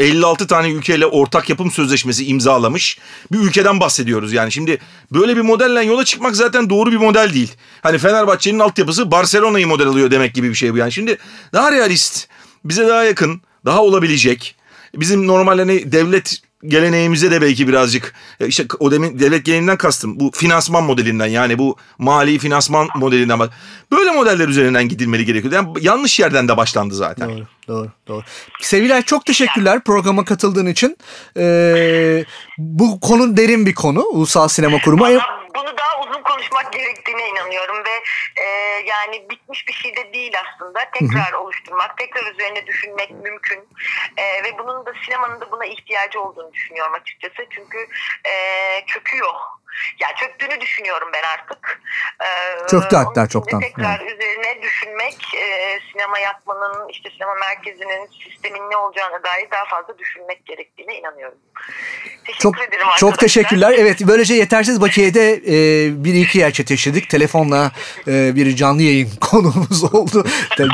e, 0.00 0.04
56 0.04 0.46
tane 0.46 0.70
ülkeyle 0.70 1.06
ortak 1.06 1.50
yapım 1.50 1.70
sözleşmesi 1.70 2.26
imzalamış 2.26 2.98
bir 3.32 3.38
ülkeden 3.38 3.80
bahsediyoruz 3.80 4.32
yani. 4.32 4.52
Şimdi 4.52 4.78
böyle 5.12 5.36
bir 5.36 5.42
modelle 5.42 5.84
yola 5.84 6.04
çıkmak 6.04 6.36
zaten 6.36 6.70
doğru 6.70 6.92
bir 6.92 6.96
model 6.96 7.34
değil. 7.34 7.52
Hani 7.82 7.98
Fenerbahçe'nin 7.98 8.58
altyapısı 8.58 9.10
Barcelona'yı 9.10 9.66
model 9.66 9.86
alıyor 9.86 10.10
demek 10.10 10.34
gibi 10.34 10.48
bir 10.50 10.54
şey 10.54 10.72
bu 10.72 10.76
yani. 10.76 10.92
Şimdi 10.92 11.18
daha 11.52 11.72
realist, 11.72 12.28
bize 12.64 12.88
daha 12.88 13.04
yakın, 13.04 13.40
daha 13.64 13.82
olabilecek. 13.82 14.56
Bizim 14.94 15.26
normal 15.26 15.58
hani 15.58 15.92
devlet 15.92 16.40
geleneğimize 16.66 17.30
de 17.30 17.42
belki 17.42 17.68
birazcık 17.68 18.14
e, 18.40 18.46
işte 18.46 18.64
o 18.78 18.90
demin 18.90 19.18
devlet 19.18 19.44
geleneğinden 19.44 19.76
kastım 19.76 20.20
bu 20.20 20.30
finansman 20.34 20.84
modelinden 20.84 21.26
yani 21.26 21.58
bu 21.58 21.76
mali 21.98 22.38
finansman 22.38 22.88
modelinden 22.96 23.38
bak. 23.38 23.52
Böyle 23.92 24.10
modeller 24.10 24.48
üzerinden 24.48 24.88
gidilmeli 24.88 25.24
gerekiyor. 25.24 25.52
Yani 25.54 25.68
yanlış 25.80 26.20
yerden 26.20 26.48
de 26.48 26.56
başlandı 26.56 26.94
zaten. 26.94 27.30
Doğru, 27.30 27.46
doğru, 27.68 27.88
doğru. 28.08 28.22
Seviler 28.60 29.04
çok 29.04 29.26
teşekkürler 29.26 29.84
programa 29.84 30.24
katıldığın 30.24 30.66
için. 30.66 30.96
Ee, 31.36 32.24
bu 32.58 33.00
konu 33.00 33.36
derin 33.36 33.66
bir 33.66 33.74
konu. 33.74 34.00
Ulusal 34.02 34.48
Sinema 34.48 34.78
Kurumu. 34.78 35.04
Konuşmak 36.24 36.72
gerektiğine 36.72 37.28
inanıyorum 37.28 37.84
ve 37.84 38.02
e, 38.42 38.46
yani 38.86 39.30
bitmiş 39.30 39.68
bir 39.68 39.72
şey 39.72 39.96
de 39.96 40.12
değil 40.12 40.32
aslında. 40.46 40.90
Tekrar 40.92 41.32
oluşturmak, 41.32 41.98
tekrar 41.98 42.32
üzerine 42.32 42.66
düşünmek 42.66 43.10
mümkün. 43.10 43.68
E, 44.16 44.44
ve 44.44 44.58
bunun 44.58 44.86
da 44.86 44.92
sinemanın 45.04 45.40
da 45.40 45.52
buna 45.52 45.64
ihtiyacı 45.64 46.20
olduğunu 46.20 46.52
düşünüyorum 46.52 46.94
açıkçası. 46.94 47.46
Çünkü 47.50 47.88
e, 48.24 48.32
çöküyor. 48.86 49.34
Ya 50.00 50.08
çöktüğünü 50.20 50.60
düşünüyorum 50.60 51.08
ben 51.12 51.22
artık. 51.22 51.80
Ee, 52.22 52.66
Çöktü 52.68 52.96
hatta 52.96 53.26
çoktan. 53.28 53.60
Tekrar 53.60 54.00
üzerine 54.00 54.62
düşünmek, 54.62 55.34
e, 55.34 55.78
sinema 55.92 56.18
yapmanın, 56.18 56.88
işte 56.88 57.10
sinema 57.10 57.34
merkezinin, 57.34 58.08
sistemin 58.28 58.70
ne 58.70 58.76
olacağına 58.76 59.22
dair 59.24 59.50
daha 59.50 59.64
fazla 59.64 59.98
düşünmek 59.98 60.46
gerektiğine 60.46 60.98
inanıyorum. 60.98 61.38
Teşekkür 62.24 62.42
Çok 62.42 62.58
ederim 62.58 62.70
çok 62.78 62.84
arkadaşlar. 62.88 63.16
teşekkürler. 63.16 63.74
Evet 63.78 63.98
böylece 64.00 64.34
yetersiz 64.34 64.80
bakiyede 64.80 65.32
e, 65.32 65.54
bir 66.04 66.14
iki 66.14 66.38
yer 66.38 66.52
çeteşledik. 66.52 67.10
Telefonla 67.10 67.72
e, 68.08 68.36
bir 68.36 68.56
canlı 68.56 68.82
yayın 68.82 69.10
konuğumuz 69.20 69.94
oldu. 69.94 70.26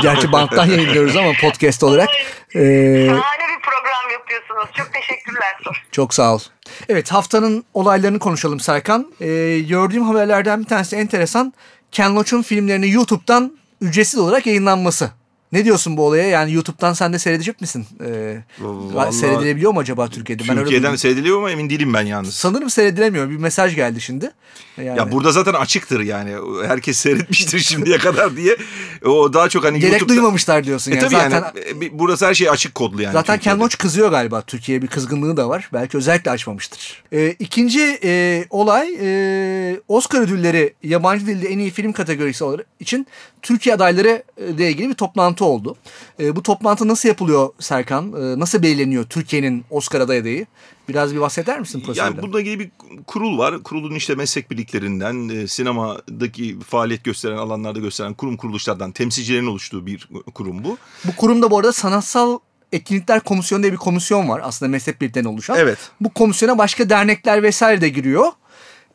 Gerçi 0.03 0.33
banttan 0.33 0.67
yayınlıyoruz 0.67 1.17
ama 1.17 1.33
podcast 1.41 1.83
olarak. 1.83 2.09
E, 2.55 2.61
Şahane 3.07 3.45
bir 3.57 3.61
program 3.63 4.11
yapıyorsunuz. 4.13 4.69
Çok 4.77 4.93
teşekkürler. 4.93 5.57
çok 5.93 6.15
sağ 6.15 6.35
ol. 6.35 6.41
Evet 6.89 7.13
haftanın 7.13 7.65
olaylarını 7.75 8.19
konuşalım 8.19 8.61
Serkan. 8.61 9.13
E, 9.21 9.61
gördüğüm 9.61 10.03
haberlerden 10.03 10.61
bir 10.61 10.65
tanesi 10.65 10.97
enteresan. 10.97 11.53
Ken 11.93 12.17
Loach'un 12.17 12.43
filmlerini 12.43 12.91
YouTube'dan 12.91 13.53
ücretsiz 13.81 14.21
olarak 14.21 14.47
yayınlanması. 14.47 15.11
Ne 15.53 15.65
diyorsun 15.65 15.97
bu 15.97 16.07
olaya? 16.07 16.29
Yani 16.29 16.53
YouTube'dan 16.53 16.93
sen 16.93 17.13
de 17.13 17.19
seyredecek 17.19 17.61
misin? 17.61 17.87
Ee, 18.07 18.37
Vallahi- 18.61 19.13
seyredilebiliyor 19.13 19.73
mu 19.73 19.81
acaba 19.81 20.09
Türkiye'de? 20.09 20.43
Ben 20.43 20.51
öyle 20.51 20.61
Türkiye'den 20.61 20.87
duydum. 20.89 20.99
seyrediliyor 20.99 21.39
ama 21.39 21.51
emin 21.51 21.71
değilim 21.71 21.95
ben 21.95 22.03
yalnız. 22.03 22.35
Sanırım 22.35 22.71
seyredilemiyor. 22.71 23.31
Bir 23.31 23.37
mesaj 23.37 23.75
geldi 23.75 24.01
şimdi. 24.01 24.31
Yani, 24.77 24.99
Ya 24.99 25.13
burada 25.13 25.33
zaten 25.33 25.53
açıktır 25.55 26.01
yani. 26.01 26.35
Herkes 26.67 26.97
seyretmiştir 26.99 27.59
şimdiye 27.59 27.99
kadar 27.99 28.37
diye. 28.37 28.57
O 29.05 29.33
daha 29.33 29.49
çok 29.49 29.65
hani 29.65 29.79
gerek 29.81 29.93
YouTube'da... 29.93 30.15
duymamışlar 30.15 30.65
diyorsun 30.65 30.93
E 30.93 30.95
yani. 30.95 31.05
tabii 31.05 31.15
zaten 31.15 31.43
yani 31.71 31.85
e, 31.85 31.99
burası 31.99 32.27
her 32.27 32.35
şey 32.35 32.51
açık 32.51 32.75
kodlu 32.75 33.03
yani. 33.03 33.13
zaten. 33.13 33.39
Ken 33.39 33.59
Loach 33.61 33.77
kızıyor 33.79 34.11
galiba. 34.11 34.43
Türkiye'ye 34.43 34.83
bir 34.83 34.87
kızgınlığı 34.89 35.37
da 35.37 35.49
var. 35.49 35.69
Belki 35.73 35.97
özellikle 35.97 36.31
açmamıştır. 36.31 37.03
Ee, 37.13 37.37
ikinci 37.39 37.99
e, 38.05 38.45
olay 38.51 38.89
e, 39.01 39.81
Oscar 39.89 40.21
ödülleri 40.21 40.75
yabancı 40.83 41.27
dilde 41.27 41.49
en 41.49 41.59
iyi 41.59 41.71
film 41.71 41.93
kategorisi 41.93 42.45
için 42.81 43.07
Türkiye 43.43 43.75
adayları 43.75 44.23
e, 44.37 44.51
ile 44.51 44.69
ilgili 44.69 44.89
bir 44.89 44.95
toplantı 44.95 45.40
oldu. 45.45 45.77
E, 46.21 46.37
bu 46.37 46.43
toplantı 46.43 46.89
nasıl 46.89 47.09
yapılıyor 47.09 47.51
Serkan? 47.59 48.13
E, 48.13 48.39
nasıl 48.39 48.63
belirleniyor 48.63 49.05
Türkiye'nin 49.05 49.65
Oscar 49.71 50.01
aday 50.01 50.19
adayı? 50.19 50.47
Biraz 50.89 51.15
bir 51.15 51.21
bahseder 51.21 51.61
misin 51.61 51.81
prosedürden? 51.81 52.11
Yani 52.11 52.23
bununla 52.23 52.41
ilgili 52.41 52.59
bir 52.59 52.71
kurul 53.07 53.39
var. 53.39 53.63
Kurulun 53.63 53.95
işte 53.95 54.15
meslek 54.15 54.51
birliklerinden, 54.51 55.29
e, 55.29 55.47
sinemadaki 55.47 56.61
faaliyet 56.61 57.05
gösteren 57.05 57.37
alanlarda 57.37 57.79
gösteren 57.79 58.15
kurum 58.15 58.37
kuruluşlardan 58.37 58.93
temsilcilerin 58.93 59.47
oluştuğu 59.47 59.87
bir 59.87 60.09
kurum 60.35 60.65
bu. 60.65 60.79
Bu 61.05 61.17
kurumda 61.17 61.51
bu 61.51 61.59
arada 61.59 61.73
sanatsal 61.73 62.39
etkinlikler 62.73 63.21
komisyonu 63.21 63.63
diye 63.63 63.73
bir 63.73 63.77
komisyon 63.77 64.29
var. 64.29 64.41
Aslında 64.45 64.71
meslek 64.71 65.01
birliklerinden 65.01 65.33
oluşan. 65.33 65.57
Evet. 65.59 65.79
Bu 66.01 66.11
komisyona 66.11 66.59
başka 66.59 66.91
dernekler 66.91 67.43
vesaire 67.43 67.81
de 67.81 67.89
giriyor. 67.89 68.33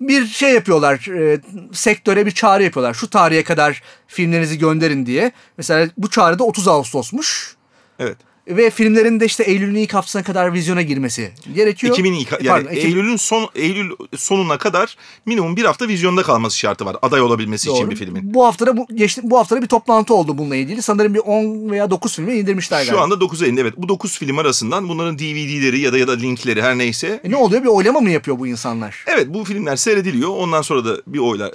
Bir 0.01 0.25
şey 0.25 0.53
yapıyorlar, 0.53 1.08
e, 1.08 1.41
sektöre 1.73 2.25
bir 2.25 2.31
çağrı 2.31 2.63
yapıyorlar. 2.63 2.93
Şu 2.93 3.10
tarihe 3.10 3.43
kadar 3.43 3.81
filmlerinizi 4.08 4.58
gönderin 4.58 5.05
diye. 5.05 5.31
Mesela 5.58 5.89
bu 5.97 6.10
çağrı 6.10 6.39
da 6.39 6.43
30 6.43 6.67
Ağustos'muş. 6.67 7.55
Evet. 7.99 8.17
Ve 8.47 8.69
filmlerin 8.69 9.19
de 9.19 9.25
işte 9.25 9.43
Eylül'ün 9.43 9.75
ilk 9.75 9.93
haftasına 9.93 10.23
kadar 10.23 10.53
vizyona 10.53 10.81
girmesi 10.81 11.31
gerekiyor. 11.55 11.93
Ekim'in 11.93 12.13
ilk, 12.13 12.31
yani 12.31 12.47
Pardon, 12.47 12.69
Eylül'ün 12.69 13.15
son 13.15 13.49
Eylül 13.55 13.91
sonuna 14.15 14.58
kadar 14.58 14.97
minimum 15.25 15.55
bir 15.55 15.63
hafta 15.63 15.88
vizyonda 15.88 16.23
kalması 16.23 16.58
şartı 16.58 16.86
var 16.86 16.97
aday 17.01 17.21
olabilmesi 17.21 17.69
için 17.69 17.81
Doğru. 17.81 17.91
bir 17.91 17.95
filmin. 17.95 18.34
Bu 18.34 18.45
haftada 18.45 18.77
bu 18.77 18.88
geçti 18.95 19.21
bu 19.23 19.38
haftada 19.38 19.62
bir 19.62 19.67
toplantı 19.67 20.13
oldu 20.13 20.38
bununla 20.38 20.55
ilgili. 20.55 20.81
Sanırım 20.81 21.13
bir 21.13 21.19
10 21.19 21.71
veya 21.71 21.89
9 21.89 22.15
filmi 22.15 22.34
indirmişler 22.34 22.84
Şu 22.84 22.91
galiba. 22.91 23.03
anda 23.03 23.21
9 23.21 23.43
Eylül 23.43 23.58
evet. 23.58 23.73
Bu 23.77 23.89
9 23.89 24.17
film 24.17 24.38
arasından 24.38 24.89
bunların 24.89 25.19
DVD'leri 25.19 25.79
ya 25.79 25.93
da 25.93 25.97
ya 25.97 26.08
da 26.08 26.12
linkleri 26.12 26.62
her 26.62 26.77
neyse 26.77 27.21
E 27.23 27.31
ne 27.31 27.36
oluyor? 27.36 27.63
Bir 27.63 27.67
oylama 27.67 27.99
mı 27.99 28.10
yapıyor 28.10 28.39
bu 28.39 28.47
insanlar? 28.47 29.03
Evet 29.08 29.27
bu 29.29 29.43
filmler 29.43 29.75
seyrediliyor. 29.75 30.29
Ondan 30.29 30.62
sonra 30.62 30.86
da 30.86 31.01
bir 31.08 31.19
oylar 31.19 31.51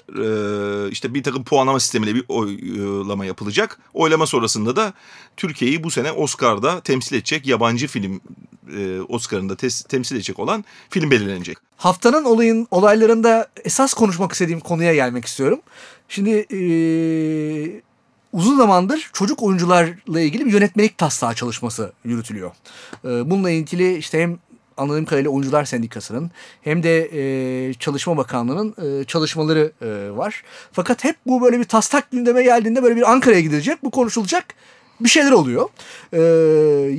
e, 0.87 0.90
işte 0.90 1.14
bir 1.14 1.22
takım 1.22 1.44
puanlama 1.44 1.81
sistemiyle 1.81 2.14
bir 2.14 2.24
oylama 2.29 3.26
yapılacak. 3.26 3.79
Oylama 3.94 4.26
sonrasında 4.26 4.76
da 4.76 4.92
Türkiye'yi 5.44 5.85
bu 5.85 5.90
sene 5.90 6.12
Oscar'da 6.12 6.81
temsil 6.81 7.16
edecek 7.16 7.46
yabancı 7.46 7.87
film 7.87 8.20
e, 8.76 9.00
Oscar'ında 9.09 9.57
temsil 9.88 10.16
edecek 10.16 10.38
olan 10.38 10.64
film 10.90 11.11
belirlenecek. 11.11 11.59
Haftanın 11.76 12.24
olayın 12.24 12.68
olaylarında 12.70 13.48
esas 13.64 13.94
konuşmak 13.94 14.33
istediğim 14.33 14.61
konuya 14.61 14.94
gelmek 14.94 15.24
istiyorum. 15.24 15.61
Şimdi 16.09 16.31
eee, 16.31 17.81
uzun 18.33 18.57
zamandır 18.57 19.11
çocuk 19.12 19.42
oyuncularla 19.42 20.20
ilgili 20.20 20.46
bir 20.46 20.53
yönetmelik 20.53 20.98
taslağı 20.98 21.35
çalışması 21.35 21.92
yürütülüyor. 22.05 22.50
Eee, 23.05 23.11
bununla 23.11 23.50
ilgili 23.50 23.96
işte 23.96 24.22
hem 24.22 24.38
anladığım 24.76 25.05
kadarıyla 25.05 25.31
Oyuncular 25.31 25.64
Sendikası'nın 25.64 26.31
hem 26.62 26.83
de 26.83 27.09
eee, 27.11 27.74
Çalışma 27.74 28.16
Bakanlığı'nın 28.16 28.74
eee, 28.83 29.05
çalışmaları 29.05 29.72
eee, 29.83 30.16
var. 30.16 30.42
Fakat 30.72 31.05
hep 31.05 31.16
bu 31.26 31.42
böyle 31.42 31.59
bir 31.59 31.64
taslak 31.64 32.11
gündeme 32.11 32.42
geldiğinde 32.42 32.83
böyle 32.83 32.96
bir 32.96 33.12
Ankara'ya 33.12 33.40
gidilecek, 33.40 33.83
bu 33.83 33.90
konuşulacak 33.90 34.44
bir 35.00 35.08
şeyler 35.08 35.32
oluyor. 35.32 35.68
Eee, 36.12 36.20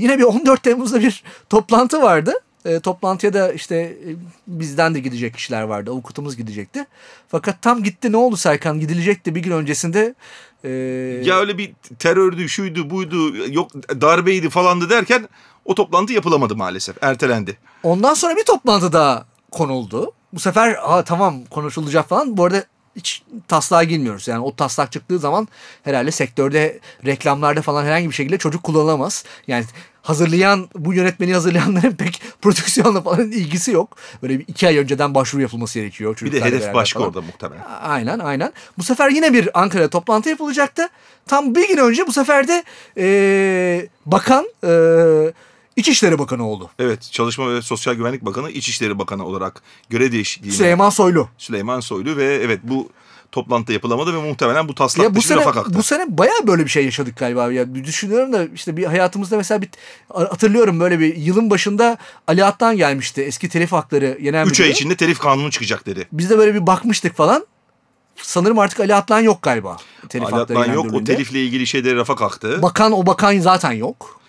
yine 0.02 0.18
bir 0.18 0.24
14 0.24 0.64
Temmuz'da 0.64 1.02
bir 1.02 1.24
toplantı 1.50 2.02
vardı. 2.02 2.34
E, 2.66 2.80
toplantıya 2.80 3.34
da 3.34 3.54
işte 3.54 3.76
e, 3.76 4.08
bizden 4.48 4.96
de 4.96 5.00
gidecek 5.00 5.34
kişiler 5.34 5.62
vardı. 5.62 5.92
Avukatımız 5.92 6.38
gidecekti. 6.38 6.86
Fakat 7.28 7.62
tam 7.62 7.84
gitti 7.84 8.12
ne 8.12 8.18
oldu 8.18 8.38
Serkan? 8.38 8.80
Gidilecekti 8.80 9.36
bir 9.36 9.40
gün 9.40 9.52
öncesinde. 9.52 10.16
e, 10.64 10.70
Ya 11.26 11.40
öyle 11.40 11.58
bir 11.58 11.74
terördü, 12.00 12.50
şuydu, 12.50 12.90
buydu, 12.90 13.38
yok 13.54 13.72
darbeydi 14.02 14.50
falandı 14.50 14.90
derken 14.90 15.28
o 15.66 15.76
toplantı 15.76 16.14
yapılamadı 16.14 16.56
maalesef. 16.56 16.96
Ertelendi. 17.04 17.58
Ondan 17.84 18.14
sonra 18.14 18.36
bir 18.36 18.44
toplantı 18.46 18.94
daha 18.94 19.26
konuldu. 19.52 20.12
Bu 20.34 20.40
sefer 20.40 20.76
Aa, 20.84 21.04
tamam 21.04 21.46
konuşulacak 21.50 22.10
falan. 22.10 22.38
Bu 22.38 22.46
arada 22.46 22.64
hiç 22.96 23.24
taslağa 23.48 23.84
girmiyoruz. 23.84 24.28
Yani 24.28 24.40
o 24.44 24.56
taslak 24.56 24.92
çıktığı 24.92 25.20
zaman 25.20 25.48
herhalde 25.84 26.12
sektörde 26.12 26.80
reklamlarda 27.06 27.62
falan 27.62 27.86
herhangi 27.86 28.10
bir 28.10 28.16
şekilde 28.16 28.38
çocuk 28.38 28.64
kullanılamaz. 28.64 29.24
Yani 29.48 29.66
hazırlayan 30.02 30.70
bu 30.76 30.94
yönetmeni 30.94 31.34
hazırlayanların 31.34 31.92
pek 31.98 32.22
prodüksiyonla 32.42 33.02
falan 33.02 33.32
ilgisi 33.32 33.72
yok. 33.72 33.98
Böyle 34.24 34.40
bir 34.40 34.46
iki 34.48 34.68
ay 34.68 34.78
önceden 34.78 35.16
başvuru 35.16 35.42
yapılması 35.42 35.80
gerekiyor. 35.80 36.18
Bir 36.22 36.32
de 36.32 36.42
hedef 36.42 36.74
başka 36.74 37.00
falan. 37.00 37.08
orada 37.10 37.22
muhtemelen. 37.22 37.64
Aynen 37.82 38.20
aynen. 38.20 38.54
Bu 38.78 38.84
sefer 38.84 39.10
yine 39.10 39.34
bir 39.34 39.62
Ankara'da 39.62 39.90
toplantı 39.90 40.30
yapılacaktı. 40.30 40.90
Tam 41.28 41.56
bir 41.56 41.68
gün 41.68 41.78
önce 41.78 42.08
bu 42.08 42.12
sefer 42.14 42.48
de 42.48 42.64
eee, 42.98 43.90
bakan 44.06 44.46
eee 44.64 45.34
İçişleri 45.76 46.20
Bakanı 46.20 46.48
oldu. 46.48 46.70
Evet 46.80 47.12
Çalışma 47.12 47.54
ve 47.54 47.62
Sosyal 47.62 47.94
Güvenlik 47.94 48.22
Bakanı 48.26 48.50
İçişleri 48.50 49.00
Bakanı 49.00 49.26
olarak 49.26 49.62
görev 49.90 50.12
değişikliğine 50.12 50.58
Süleyman 50.58 50.90
Soylu. 50.90 51.30
Süleyman 51.38 51.80
Soylu 51.80 52.18
ve 52.18 52.36
evet 52.44 52.60
bu 52.64 52.90
toplantı 53.32 53.74
yapılamadı 53.74 54.14
ve 54.14 54.30
muhtemelen 54.30 54.68
bu 54.68 54.76
taslak 54.76 55.04
Ya 55.04 55.16
bu 55.16 55.22
sene 55.22 55.40
rafa 55.40 55.52
kalktı. 55.52 55.74
bu 55.74 55.84
sene 55.84 56.18
bayağı 56.18 56.48
böyle 56.48 56.64
bir 56.64 56.70
şey 56.70 56.86
yaşadık 56.86 57.18
galiba. 57.18 57.52
Ya 57.52 57.76
düşünüyorum 57.76 58.34
da 58.34 58.46
işte 58.56 58.78
bir 58.78 58.86
hayatımızda 58.86 59.38
mesela 59.38 59.62
bir 59.62 59.70
hatırlıyorum 60.10 60.80
böyle 60.80 61.00
bir 61.00 61.16
yılın 61.16 61.50
başında 61.50 61.98
Ali 62.28 62.46
Attan 62.46 62.78
gelmişti. 62.78 63.22
Eski 63.22 63.50
telif 63.50 63.72
hakları 63.72 64.18
genel 64.22 64.48
3 64.48 64.62
ay 64.62 64.70
içinde 64.70 64.96
telif 64.96 65.20
kanunu 65.20 65.52
çıkacak 65.52 65.86
dedi. 65.86 66.08
Biz 66.12 66.30
de 66.30 66.38
böyle 66.38 66.54
bir 66.54 66.68
bakmıştık 66.68 67.16
falan. 67.16 67.46
Sanırım 68.16 68.60
artık 68.60 68.80
Ali 68.80 68.96
Atlan 68.96 69.20
yok 69.20 69.42
galiba. 69.42 69.78
Telif 70.10 70.34
Ali 70.34 70.42
Atlan 70.42 70.74
yok. 70.74 70.94
O 70.94 71.04
telifle 71.04 71.44
ilgili 71.44 71.68
şeyleri 71.68 71.96
rafa 71.96 72.16
kalktı. 72.16 72.62
Bakan 72.62 72.92
o 72.92 73.06
bakan 73.06 73.40
zaten 73.40 73.72
yok. 73.72 74.21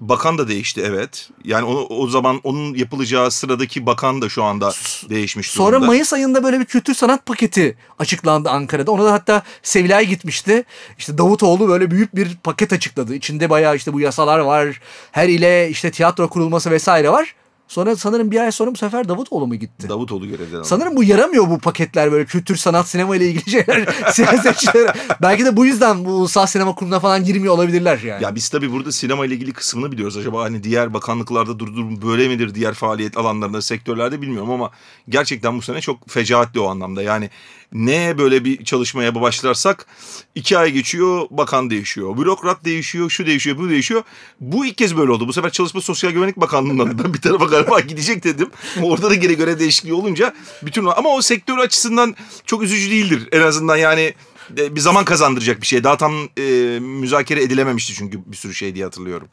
Bakan 0.00 0.38
da 0.38 0.48
değişti 0.48 0.82
evet. 0.84 1.28
Yani 1.44 1.64
onu, 1.64 1.86
o 1.86 2.08
zaman 2.08 2.40
onun 2.44 2.74
yapılacağı 2.74 3.30
sıradaki 3.30 3.86
bakan 3.86 4.22
da 4.22 4.28
şu 4.28 4.44
anda 4.44 4.72
değişmiş 5.10 5.50
Sonra 5.50 5.72
durumda. 5.72 5.86
Mayıs 5.86 6.12
ayında 6.12 6.44
böyle 6.44 6.60
bir 6.60 6.64
kültür 6.64 6.94
sanat 6.94 7.26
paketi 7.26 7.76
açıklandı 7.98 8.50
Ankara'da. 8.50 8.90
Ona 8.90 9.04
da 9.04 9.12
hatta 9.12 9.42
Sevilay 9.62 10.06
gitmişti. 10.06 10.64
İşte 10.98 11.18
Davutoğlu 11.18 11.68
böyle 11.68 11.90
büyük 11.90 12.16
bir 12.16 12.36
paket 12.36 12.72
açıkladı. 12.72 13.14
İçinde 13.14 13.50
bayağı 13.50 13.76
işte 13.76 13.92
bu 13.92 14.00
yasalar 14.00 14.38
var. 14.38 14.80
Her 15.12 15.28
ile 15.28 15.68
işte 15.70 15.90
tiyatro 15.90 16.28
kurulması 16.28 16.70
vesaire 16.70 17.10
var. 17.10 17.34
Sonra 17.70 17.96
sanırım 17.96 18.30
bir 18.30 18.40
ay 18.40 18.52
sonra 18.52 18.72
bu 18.72 18.76
sefer 18.76 19.08
Davutoğlu 19.08 19.46
mu 19.46 19.54
gitti? 19.54 19.88
Davutoğlu 19.88 20.28
görevden 20.28 20.56
aldı. 20.56 20.64
Sanırım 20.64 20.96
bu 20.96 21.04
yaramıyor 21.04 21.50
bu 21.50 21.58
paketler 21.58 22.12
böyle 22.12 22.24
kültür, 22.24 22.56
sanat, 22.56 22.88
sinema 22.88 23.16
ile 23.16 23.26
ilgili 23.26 23.50
şeyler 23.50 23.94
siyasetçilere. 24.12 24.92
Belki 25.22 25.44
de 25.44 25.56
bu 25.56 25.66
yüzden 25.66 26.04
bu 26.04 26.10
ulusal 26.10 26.46
sinema 26.46 26.74
kuruluna 26.74 27.00
falan 27.00 27.24
girmiyor 27.24 27.54
olabilirler 27.54 27.98
yani. 27.98 28.22
Ya 28.22 28.34
biz 28.34 28.48
tabii 28.48 28.72
burada 28.72 28.92
sinema 28.92 29.26
ile 29.26 29.34
ilgili 29.34 29.52
kısmını 29.52 29.92
biliyoruz. 29.92 30.16
Acaba 30.16 30.42
hani 30.42 30.62
diğer 30.64 30.94
bakanlıklarda 30.94 31.58
durdurum 31.58 32.02
böyle 32.02 32.28
midir 32.28 32.54
diğer 32.54 32.74
faaliyet 32.74 33.16
alanlarında, 33.16 33.62
sektörlerde 33.62 34.22
bilmiyorum 34.22 34.50
ama 34.50 34.70
gerçekten 35.08 35.58
bu 35.58 35.62
sene 35.62 35.80
çok 35.80 36.08
fecaatli 36.08 36.60
o 36.60 36.68
anlamda. 36.68 37.02
Yani 37.02 37.30
neye 37.72 38.18
böyle 38.18 38.44
bir 38.44 38.64
çalışmaya 38.64 39.14
başlarsak 39.14 39.86
iki 40.34 40.58
ay 40.58 40.70
geçiyor, 40.70 41.26
bakan 41.30 41.70
değişiyor. 41.70 42.16
Bürokrat 42.16 42.64
değişiyor, 42.64 43.10
şu 43.10 43.26
değişiyor, 43.26 43.58
bu 43.58 43.68
değişiyor. 43.68 44.02
Bu 44.40 44.66
ilk 44.66 44.78
kez 44.78 44.96
böyle 44.96 45.12
oldu. 45.12 45.28
Bu 45.28 45.32
sefer 45.32 45.50
Çalışma 45.50 45.80
Sosyal 45.80 46.10
Güvenlik 46.10 46.36
Bakanlığı'ndan 46.36 47.14
bir 47.14 47.20
tarafa 47.20 47.50
galiba 47.60 47.80
gidecek 47.80 48.24
dedim. 48.24 48.50
Orada 48.82 49.10
da 49.10 49.14
gene 49.14 49.32
görev 49.32 49.58
değişikliği 49.58 49.92
olunca 49.92 50.34
bütün 50.62 50.86
ama 50.86 51.10
o 51.10 51.22
sektör 51.22 51.58
açısından 51.58 52.16
çok 52.46 52.62
üzücü 52.62 52.90
değildir. 52.90 53.28
En 53.32 53.40
azından 53.40 53.76
yani 53.76 54.14
e, 54.58 54.74
bir 54.74 54.80
zaman 54.80 55.04
kazandıracak 55.04 55.60
bir 55.60 55.66
şey. 55.66 55.84
Daha 55.84 55.96
tam 55.96 56.12
e, 56.38 56.78
müzakere 56.80 57.42
edilememişti 57.42 57.94
çünkü 57.94 58.20
bir 58.26 58.36
sürü 58.36 58.54
şey 58.54 58.74
diye 58.74 58.84
hatırlıyorum. 58.84 59.28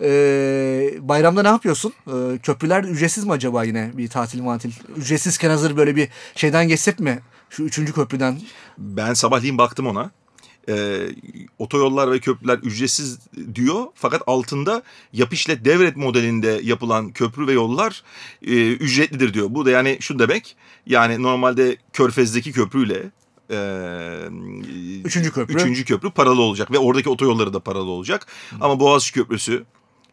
Ee, 0.00 0.94
bayramda 1.00 1.42
ne 1.42 1.48
yapıyorsun? 1.48 1.92
Ee, 2.06 2.38
köprüler 2.38 2.84
ücretsiz 2.84 3.24
mi 3.24 3.32
acaba 3.32 3.64
yine 3.64 3.90
bir 3.94 4.08
tatil 4.08 4.42
matil? 4.42 4.70
Ücretsizken 4.96 5.50
hazır 5.50 5.76
böyle 5.76 5.96
bir 5.96 6.08
şeyden 6.34 6.68
geçsek 6.68 7.00
mi? 7.00 7.20
Şu 7.50 7.62
üçüncü 7.62 7.92
köprüden. 7.92 8.40
Ben 8.78 9.14
sabahleyin 9.14 9.58
baktım 9.58 9.86
ona. 9.86 10.10
Ee, 10.68 11.08
otoyollar 11.58 12.10
ve 12.10 12.18
köprüler 12.18 12.58
ücretsiz 12.58 13.18
diyor. 13.54 13.86
Fakat 13.94 14.22
altında 14.26 14.82
yap 15.12 15.32
işlet 15.32 15.64
devret 15.64 15.96
modelinde 15.96 16.60
yapılan 16.62 17.12
köprü 17.12 17.46
ve 17.46 17.52
yollar 17.52 18.02
e, 18.46 18.72
ücretlidir 18.72 19.34
diyor. 19.34 19.46
Bu 19.50 19.66
da 19.66 19.70
yani 19.70 19.98
şu 20.00 20.18
demek. 20.18 20.56
Yani 20.86 21.22
normalde 21.22 21.76
Körfez'deki 21.92 22.52
köprüyle 22.52 23.10
e, 23.50 23.58
Üçüncü 25.04 25.32
köprü. 25.32 25.54
Üçüncü 25.54 25.84
köprü 25.84 26.10
paralı 26.10 26.42
olacak 26.42 26.70
ve 26.70 26.78
oradaki 26.78 27.08
otoyolları 27.08 27.52
da 27.52 27.60
paralı 27.60 27.90
olacak. 27.90 28.26
Ama 28.60 28.80
Boğaziçi 28.80 29.12
Köprüsü 29.12 29.64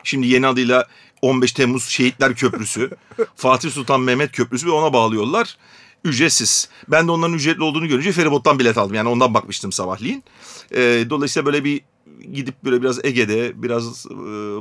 şimdi 0.03 0.27
yeni 0.27 0.47
adıyla 0.47 0.87
15 1.21 1.51
Temmuz 1.51 1.83
Şehitler 1.83 2.35
Köprüsü, 2.35 2.89
Fatih 3.35 3.71
Sultan 3.71 4.01
Mehmet 4.01 4.31
Köprüsü 4.31 4.67
ve 4.67 4.71
ona 4.71 4.93
bağlı 4.93 5.15
yollar 5.15 5.57
ücretsiz. 6.03 6.69
Ben 6.87 7.07
de 7.07 7.11
onların 7.11 7.35
ücretli 7.35 7.63
olduğunu 7.63 7.87
görünce 7.87 8.11
feribottan 8.11 8.59
bilet 8.59 8.77
aldım. 8.77 8.95
Yani 8.95 9.09
ondan 9.09 9.33
bakmıştım 9.33 9.71
sabahleyin. 9.71 10.23
Ee, 10.75 11.05
dolayısıyla 11.09 11.45
böyle 11.45 11.63
bir 11.63 11.81
gidip 12.33 12.63
böyle 12.63 12.81
biraz 12.81 13.05
Ege'de 13.05 13.63
biraz 13.63 14.05
e, 14.05 14.15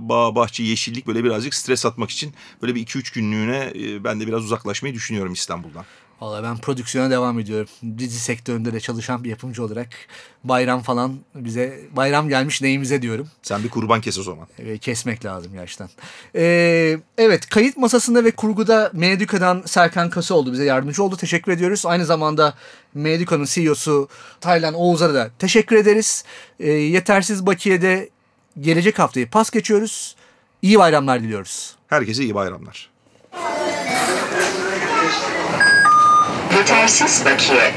bağ 0.09 0.35
bahçe 0.35 0.63
yeşillik 0.63 1.07
böyle 1.07 1.25
birazcık 1.25 1.55
stres 1.55 1.87
atmak 1.87 2.11
için 2.11 2.35
böyle 2.63 2.75
bir 2.75 2.87
2-3 2.87 3.15
günlüğüne 3.15 3.73
e, 3.75 4.05
ben 4.05 4.21
de 4.21 4.27
biraz 4.27 4.45
uzaklaşmayı 4.45 4.95
düşünüyorum 4.95 5.33
İstanbul'dan. 5.33 5.85
Vallahi 6.21 6.43
ben 6.43 6.59
prodüksiyona 6.59 7.11
devam 7.11 7.39
ediyorum. 7.39 7.69
Dizi 7.99 8.21
sektöründe 8.21 8.73
de 8.73 8.81
çalışan 8.81 9.25
bir 9.25 9.31
yapımcı 9.31 9.65
olarak 9.65 9.89
bayram 10.45 10.83
falan 10.83 11.17
bize 11.35 11.81
bayram 11.97 12.29
gelmiş 12.29 12.63
neyimize 12.63 13.03
diyorum. 13.03 13.29
Sen 13.43 13.65
bir 13.65 13.69
kurban 13.69 14.01
kes 14.01 14.19
o 14.19 14.23
zaman. 14.23 14.47
Kesmek 14.81 15.25
lazım 15.25 15.53
gerçekten. 15.53 15.89
Ee, 16.35 16.99
evet 17.19 17.49
kayıt 17.49 17.77
masasında 17.77 18.25
ve 18.25 18.31
kurguda 18.31 18.91
Medika'dan 18.93 19.63
Serkan 19.67 20.11
Kasaoğlu 20.11 20.53
bize 20.53 20.65
yardımcı 20.65 21.03
oldu. 21.03 21.17
Teşekkür 21.17 21.53
ediyoruz. 21.53 21.87
Aynı 21.87 22.07
zamanda 22.07 22.55
Medika'nın 22.95 23.45
CEO'su 23.45 24.09
Taylan 24.41 24.75
Oğuz'a 24.75 25.15
da 25.15 25.31
teşekkür 25.39 25.77
ederiz. 25.77 26.25
Ee, 26.61 26.71
yetersiz 26.71 27.47
Bakiye'de 27.47 28.09
gelecek 28.61 28.99
haftayı 28.99 29.31
pas 29.31 29.51
geçiyoruz. 29.51 30.17
İyi 30.63 30.79
bayramlar 30.79 31.23
diliyoruz. 31.23 31.75
Herkese 31.89 32.23
iyi 32.23 32.35
bayramlar. 32.35 32.91
Yetersiz 36.57 37.25
bakiye. 37.25 37.73